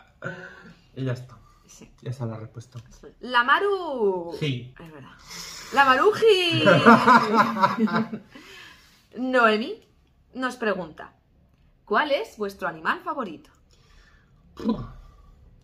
[0.95, 1.37] Y ya está.
[1.67, 1.91] Sí.
[2.01, 2.79] Ya está la respuesta.
[3.21, 4.35] La Maru.
[4.39, 4.73] Sí.
[4.79, 5.11] Es verdad.
[5.73, 6.63] La Maruji.
[9.17, 9.83] Noemi
[10.33, 11.13] nos pregunta:
[11.85, 13.49] ¿Cuál es vuestro animal favorito?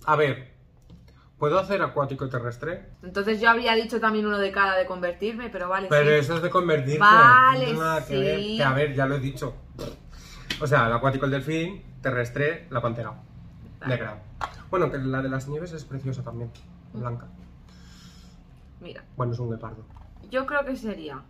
[0.06, 0.51] A ver,
[1.42, 2.90] ¿puedo hacer acuático y terrestre?
[3.02, 5.88] Entonces yo habría dicho también uno de cada de convertirme, pero vale.
[5.90, 6.16] Pero sí.
[6.18, 7.00] eso es de convertirte.
[7.00, 8.22] Vale, No nada que sí.
[8.22, 8.40] ver.
[8.58, 9.56] Que a ver, ya lo he dicho.
[10.62, 13.10] O sea, el acuático el delfín, terrestre la pantera.
[13.80, 13.96] Vale.
[13.96, 14.22] Negra.
[14.70, 16.52] Bueno, que la de las nieves es preciosa también.
[16.94, 17.26] Blanca.
[18.80, 19.84] Mira, Bueno, es un guepardo.
[20.30, 21.24] yo creo que sería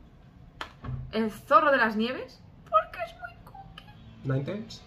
[1.13, 3.85] el zorro de las nieves, porque es muy cookie.
[4.25, 4.81] ¿Ninetales?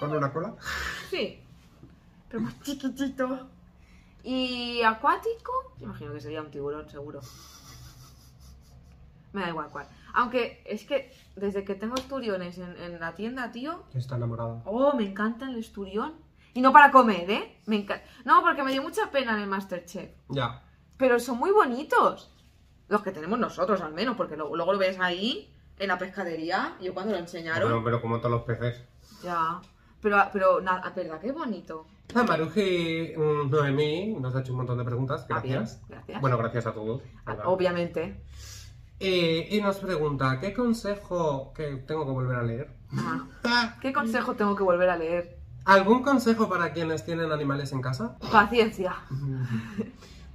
[0.00, 0.54] ¿Con una cola?
[1.10, 1.41] Sí,
[2.32, 3.46] pero más chiquitito.
[4.24, 7.20] Y acuático, imagino que sería un tiburón, seguro.
[9.32, 9.86] Me da igual cuál.
[10.14, 14.62] Aunque es que desde que tengo esturiones en, en la tienda, tío, Está enamorada.
[14.64, 16.14] oh, me encanta el esturión.
[16.54, 17.60] Y no para comer, ¿eh?
[17.66, 18.04] Me encanta.
[18.24, 20.10] No, porque me dio mucha pena en el Masterchef.
[20.28, 20.62] Ya.
[20.96, 22.30] Pero son muy bonitos.
[22.88, 26.76] Los que tenemos nosotros, al menos, porque luego, luego lo ves ahí, en la pescadería.
[26.80, 27.70] Yo cuando lo enseñaron.
[27.70, 28.82] Bueno, pero como todos los peces.
[29.22, 29.60] Ya.
[30.02, 31.86] Pero, pero nada, verdad, qué bonito.
[32.14, 35.24] La Maruji mm, Noemí nos ha hecho un montón de preguntas.
[35.30, 35.80] Ah, bien, Gracias.
[35.88, 36.20] gracias.
[36.20, 37.00] Bueno, gracias a todos.
[37.24, 37.44] Ah, ¿verdad?
[37.46, 38.22] Obviamente.
[39.00, 42.70] Eh, y nos pregunta, ¿qué consejo que tengo que volver a leer?
[43.44, 45.38] Ah, ¿Qué consejo tengo que volver a leer?
[45.64, 48.16] ¿Algún consejo para quienes tienen animales en casa?
[48.30, 48.94] Paciencia.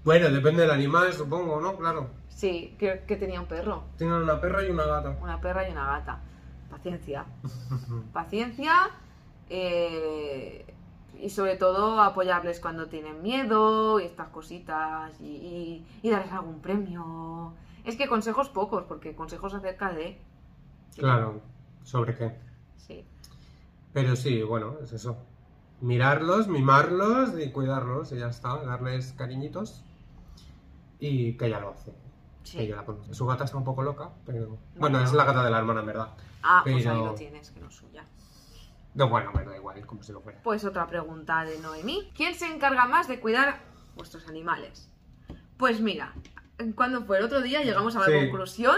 [0.03, 1.75] Bueno, depende del animal, supongo, ¿no?
[1.75, 2.09] Claro.
[2.29, 5.17] Sí, que, que tenía un perro, Tienen una perra y una gata.
[5.21, 6.21] una perra y una gata.
[6.69, 7.25] Paciencia.
[8.13, 8.71] Paciencia.
[9.49, 10.65] Eh,
[11.19, 16.59] y sobre todo apoyarles cuando tienen miedo y estas cositas y, y- y darles algún
[16.59, 17.53] premio.
[17.83, 20.19] Es que consejos pocos, porque consejos acerca de...
[20.95, 21.41] Claro,
[21.83, 22.35] ¿sobre qué?
[22.75, 23.05] Sí.
[23.93, 25.17] Pero sí, bueno, es eso.
[25.81, 29.83] mirarlos, mimarlos y cuidarlos y ya está, darles cariñitos.
[30.99, 31.93] Y que ella lo hace.
[32.43, 32.57] Sí.
[32.57, 33.13] Que ella la conoce.
[33.13, 34.57] Su gata está un poco loca, pero...
[34.77, 36.09] Bueno, es la gata de la hermana, en verdad.
[36.43, 38.05] Ah, pues ahí lo tienes, que no es suya.
[38.93, 40.41] No, bueno, me da igual, como si lo fuera.
[40.43, 42.11] Pues otra pregunta de Noemí.
[42.15, 43.59] ¿Quién se encarga más de cuidar
[43.95, 44.89] vuestros animales?
[45.57, 46.13] Pues mira,
[46.75, 48.11] cuando fue el otro día llegamos a la Sí.
[48.13, 48.77] conclusión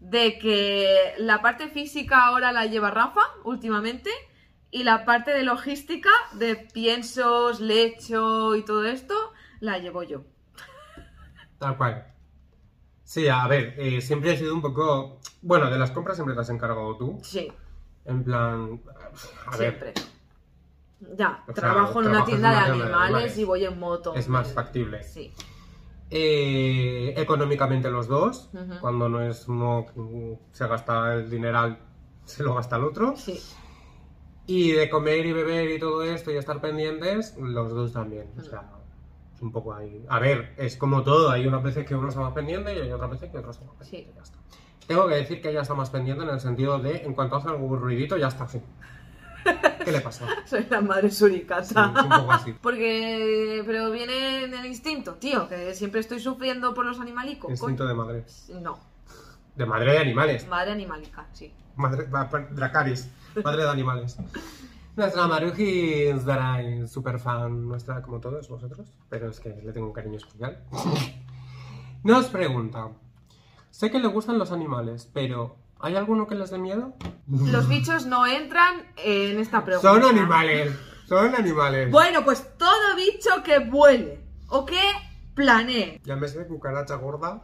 [0.00, 4.10] de que la parte física ahora la lleva Rafa últimamente
[4.70, 9.14] y la parte de logística de piensos, lecho y todo esto
[9.60, 10.24] la llevo yo.
[11.58, 12.06] Tal cual.
[13.04, 15.20] Sí, a ver, eh, siempre he sido un poco...
[15.42, 17.20] Bueno, de las compras siempre te has encargado tú.
[17.22, 17.52] Sí,
[18.04, 18.80] En plan...
[19.46, 19.94] A ver, siempre.
[21.16, 24.14] Ya, O sea, trabajo en una en tienda de animales y voy en moto.
[24.14, 25.02] es más factible.
[25.02, 25.32] Sí.
[26.10, 28.50] Eh, económicamente los dos,
[28.80, 29.86] cuando no es uno
[30.52, 31.78] se gasta el dineral,
[32.24, 33.16] se lo gasta el otro.
[33.16, 33.40] Sí.
[34.46, 38.30] Y de comer y beber y todo esto y estar pendientes, los dos también.
[38.38, 38.70] O sea,
[39.34, 40.04] es un poco ahí.
[40.08, 42.92] A ver, es como todo, hay unas veces que uno está más pendiente y hay
[42.92, 44.10] otras veces que otro está más pendiente.
[44.10, 44.14] Sí.
[44.14, 44.38] Ya está.
[44.86, 47.48] Tengo que decir que ella está más pendiente en el sentido de, en cuanto hace
[47.48, 48.60] algún ruidito, ya está así.
[49.84, 50.26] ¿Qué le pasa?
[50.44, 51.64] Soy la madre suricata.
[51.64, 52.54] Sí, un poco así.
[52.60, 57.50] Porque, pero viene del instinto, tío, que siempre estoy sufriendo por los animalicos.
[57.50, 58.24] Instinto de madre.
[58.60, 58.78] No,
[59.56, 60.46] De madre de animales.
[60.48, 61.52] madre animalica, sí.
[61.76, 62.06] Madre,
[62.50, 63.10] Dracaris,
[63.42, 64.16] madre de animales.
[64.96, 66.22] Nuestra Maruji es
[66.92, 70.62] super fan nuestra, como todos vosotros, pero es que le tengo un cariño especial.
[72.04, 72.88] Nos pregunta:
[73.72, 76.92] Sé que le gustan los animales, pero ¿hay alguno que les dé miedo?
[77.26, 79.88] Los bichos no entran en esta pregunta.
[79.88, 80.70] Son animales,
[81.08, 81.90] son animales.
[81.90, 84.78] Bueno, pues todo bicho que vuele o que
[85.34, 85.98] planee.
[86.04, 87.42] Llámese cucaracha gorda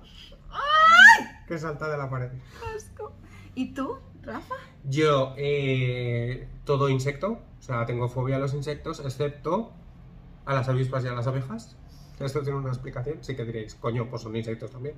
[1.49, 2.31] que salta de la pared.
[2.77, 3.15] Asco.
[3.55, 4.55] ¿Y tú, Rafa?
[4.85, 9.73] Yo, eh, todo insecto, o sea, tengo fobia a los insectos, excepto
[10.45, 11.79] a las avispas y a las abejas.
[12.21, 14.97] Esto tiene una explicación, sí que diréis, coño, pues son insectos también.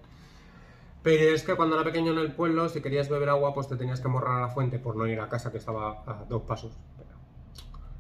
[1.03, 3.77] Pero es que cuando era pequeño en el pueblo, si querías beber agua, pues te
[3.77, 6.43] tenías que morrar a la fuente por no ir a casa, que estaba a dos
[6.43, 6.73] pasos.
[6.99, 7.11] Pero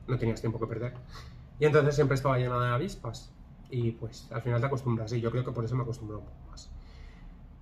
[0.06, 0.94] no tenías tiempo que perder.
[1.58, 3.32] Y entonces siempre estaba llena de avispas.
[3.70, 6.24] Y pues al final te acostumbras, y yo creo que por eso me acostumbro un
[6.24, 6.70] poco más.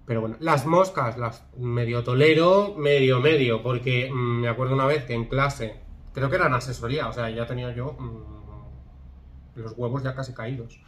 [0.06, 5.04] Pero bueno, las moscas, las medio tolero, medio medio, porque mm, me acuerdo una vez
[5.04, 5.80] que en clase,
[6.14, 10.32] creo que era en asesoría, o sea, ya tenía yo mm, los huevos ya casi
[10.32, 10.80] caídos.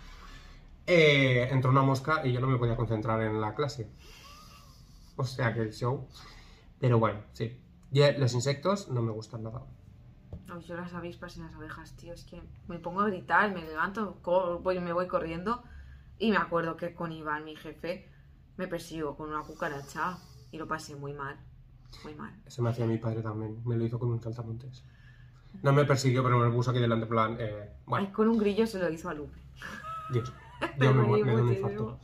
[0.86, 3.90] Eh, entró una mosca y yo no me podía concentrar en la clase.
[5.20, 6.08] O sea que el show.
[6.78, 7.60] Pero bueno, sí.
[7.90, 9.62] Ya los insectos no me gustan nada.
[10.48, 13.62] Ay, yo las avispas y las abejas, tío, es que me pongo a gritar, me
[13.62, 14.18] levanto,
[14.62, 15.62] voy, me voy corriendo
[16.18, 18.08] y me acuerdo que con Iván, mi jefe,
[18.56, 20.18] me persiguió con una cucaracha
[20.50, 21.36] y lo pasé muy mal,
[22.02, 22.32] muy mal.
[22.46, 23.60] Eso me hacía mi padre también.
[23.64, 24.84] Me lo hizo con un saltamontes.
[25.62, 27.36] No me persiguió, pero me lo puso aquí delante, plan.
[27.38, 29.38] Eh, bueno, Ay, con un grillo se lo hizo a Lupe.
[30.12, 30.32] Dios.
[30.78, 31.98] Me Yo me, reí me da un infarto.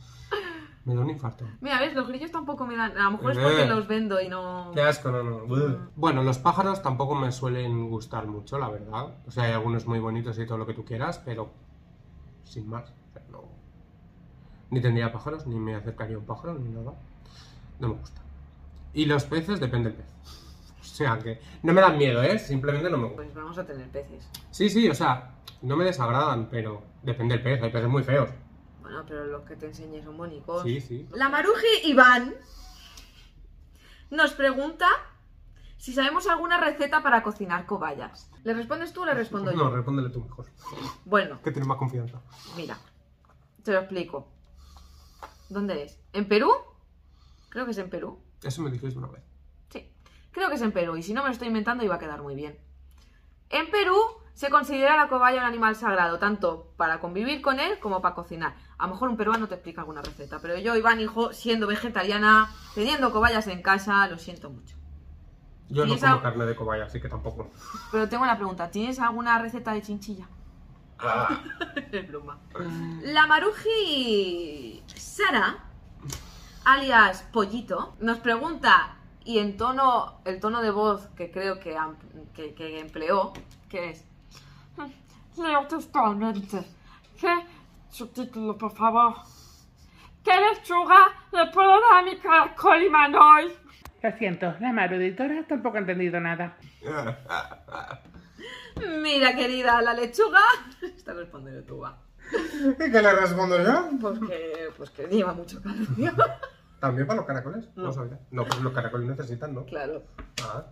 [0.87, 1.43] Me da un infarto.
[1.59, 3.41] Mira, ves, los grillos tampoco me dan, a lo mejor es Eh.
[3.43, 4.71] porque los vendo y no...
[4.73, 5.39] Qué asco, no, no.
[5.45, 5.77] Buh.
[5.97, 9.17] Bueno, los pájaros tampoco me suelen gustar mucho, la verdad.
[9.27, 11.51] O sea, hay algunos muy bonitos y todo lo que tú quieras, pero
[12.45, 12.85] sin más.
[12.89, 13.43] O sea, no.
[14.69, 16.93] Ni tendría pájaros, ni me acercaría a un pájaro, ni nada.
[17.81, 18.21] No me gusta.
[18.93, 20.07] Y los peces, depende del pez.
[20.79, 22.39] O sea, que no me dan miedo, ¿eh?
[22.39, 23.25] Simplemente no me gustan.
[23.25, 24.27] Pues vamos a tener peces.
[24.49, 25.31] Sí, sí, o sea,
[25.61, 27.61] no me desagradan, pero depende del pez.
[27.61, 28.29] Hay peces muy feos.
[28.87, 30.63] Bueno, pero los que te enseñé son bonitos.
[30.63, 31.07] Sí, sí.
[31.11, 32.35] La Maruji Iván
[34.09, 34.87] nos pregunta
[35.77, 38.31] si sabemos alguna receta para cocinar cobayas.
[38.45, 39.57] ¿Le respondes tú o le respondo yo?
[39.57, 40.45] No, respóndele tú mejor.
[41.03, 42.21] Bueno, Que tienes más confianza.
[42.55, 42.77] mira,
[43.61, 44.31] te lo explico.
[45.49, 45.99] ¿Dónde es?
[46.13, 46.49] ¿En Perú?
[47.49, 48.19] Creo que es en Perú.
[48.41, 49.21] Eso me dijiste una vez.
[49.69, 49.91] Sí,
[50.31, 52.21] creo que es en Perú y si no me lo estoy inventando iba a quedar
[52.21, 52.57] muy bien.
[53.49, 53.97] En Perú
[54.33, 58.55] se considera la cobaya un animal sagrado, tanto para convivir con él como para cocinar.
[58.79, 62.51] A lo mejor un peruano te explica alguna receta, pero yo, Iván, hijo, siendo vegetariana,
[62.75, 64.75] teniendo cobayas en casa, lo siento mucho.
[65.69, 67.49] Yo no ¿Tienes como al- carne de cobaya, así que tampoco.
[67.91, 70.27] Pero tengo una pregunta, ¿tienes alguna receta de chinchilla?
[71.91, 72.37] es broma.
[73.03, 75.57] La Maruji Sara,
[76.65, 81.97] alias Pollito, nos pregunta, y en tono, el tono de voz que creo que, am-
[82.33, 83.33] que, que empleó,
[83.69, 84.05] que es...
[85.37, 86.63] Leo textualmente.
[87.19, 87.27] ¿Qué
[87.89, 89.15] subtítulo, por favor?
[90.23, 93.53] ¿Qué lechuga le puedo dar a mi caracol y manoy?
[94.03, 96.57] Lo siento, la Maru editora tampoco ha entendido nada.
[99.01, 100.39] Mira, querida, la lechuga...
[100.81, 101.97] Está respondiendo tú, va.
[102.31, 103.89] ¿Y qué le respondo yo?
[103.99, 105.87] Porque, pues que lleva mucho calor.
[106.79, 107.69] ¿También para los caracoles?
[107.75, 107.93] No, No.
[107.93, 108.19] sabía.
[108.31, 109.65] No, pues los caracoles necesitan, ¿no?
[109.65, 110.03] claro.
[110.43, 110.65] Ah,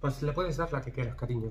[0.00, 1.50] pues le puedes dar la que quieras, cariño.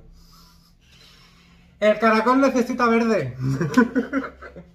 [1.79, 3.35] El caracol necesita verde.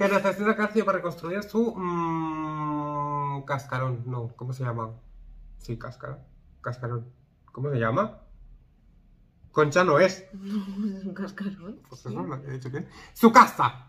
[0.00, 4.02] que necesita calcio para reconstruir su mm, cascarón.
[4.06, 4.92] No, ¿cómo se llama?
[5.58, 6.20] Sí, cascarón.
[6.62, 7.12] Cascarón.
[7.52, 8.22] ¿Cómo se llama?
[9.52, 10.24] Concha no es.
[10.32, 11.82] Es un cascarón.
[11.86, 12.88] Pues eso, lo que he dicho que.
[13.12, 13.88] ¡Su casa!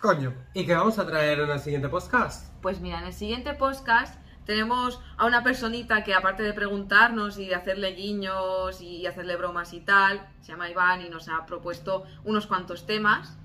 [0.00, 0.34] Coño.
[0.54, 2.52] ¿Y qué vamos a traer en el siguiente podcast?
[2.60, 7.46] Pues mira, en el siguiente podcast tenemos a una personita que aparte de preguntarnos y
[7.46, 12.02] de hacerle guiños y hacerle bromas y tal, se llama Iván y nos ha propuesto
[12.24, 13.38] unos cuantos temas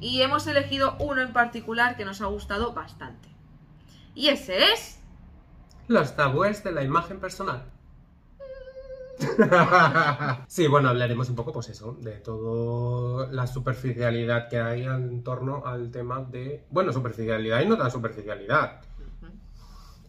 [0.00, 3.28] y hemos elegido uno en particular que nos ha gustado bastante.
[4.14, 4.98] Y ese es...
[5.86, 7.64] Los tabúes de la imagen personal.
[10.46, 15.66] sí, bueno, hablaremos un poco, pues eso, de toda la superficialidad que hay en torno
[15.66, 16.64] al tema de.
[16.70, 18.80] Bueno, superficialidad y no tan superficialidad.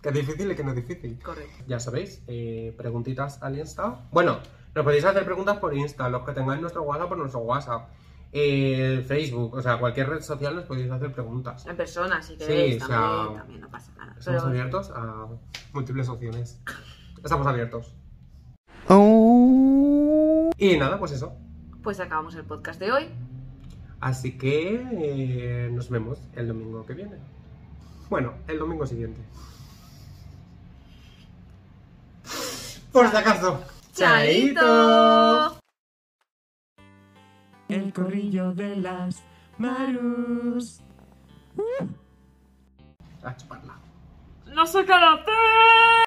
[0.01, 1.19] Que es difícil y que no es difícil.
[1.21, 1.63] Correcto.
[1.67, 3.99] Ya sabéis, eh, preguntitas al Insta.
[4.11, 4.39] Bueno,
[4.73, 7.89] nos podéis hacer preguntas por Insta, los que tengáis nuestro WhatsApp por nuestro WhatsApp.
[8.31, 11.65] Eh, Facebook, o sea, cualquier red social nos podéis hacer preguntas.
[11.65, 14.15] En persona, si Sí, queréis, o sea, también, también no pasa nada.
[14.19, 15.27] Estamos Pero- abiertos a
[15.73, 16.61] múltiples opciones.
[17.23, 17.93] Estamos abiertos.
[20.57, 21.33] Y nada, pues eso.
[21.83, 23.09] Pues acabamos el podcast de hoy.
[23.99, 27.17] Así que eh, nos vemos el domingo que viene.
[28.09, 29.21] Bueno, el domingo siguiente.
[32.91, 33.61] Por si acaso.
[33.93, 35.58] ¡Chaito!
[37.69, 39.23] El corrillo de las
[39.59, 40.81] Marus.
[43.23, 43.75] A chuparla.
[44.47, 44.93] No sé qué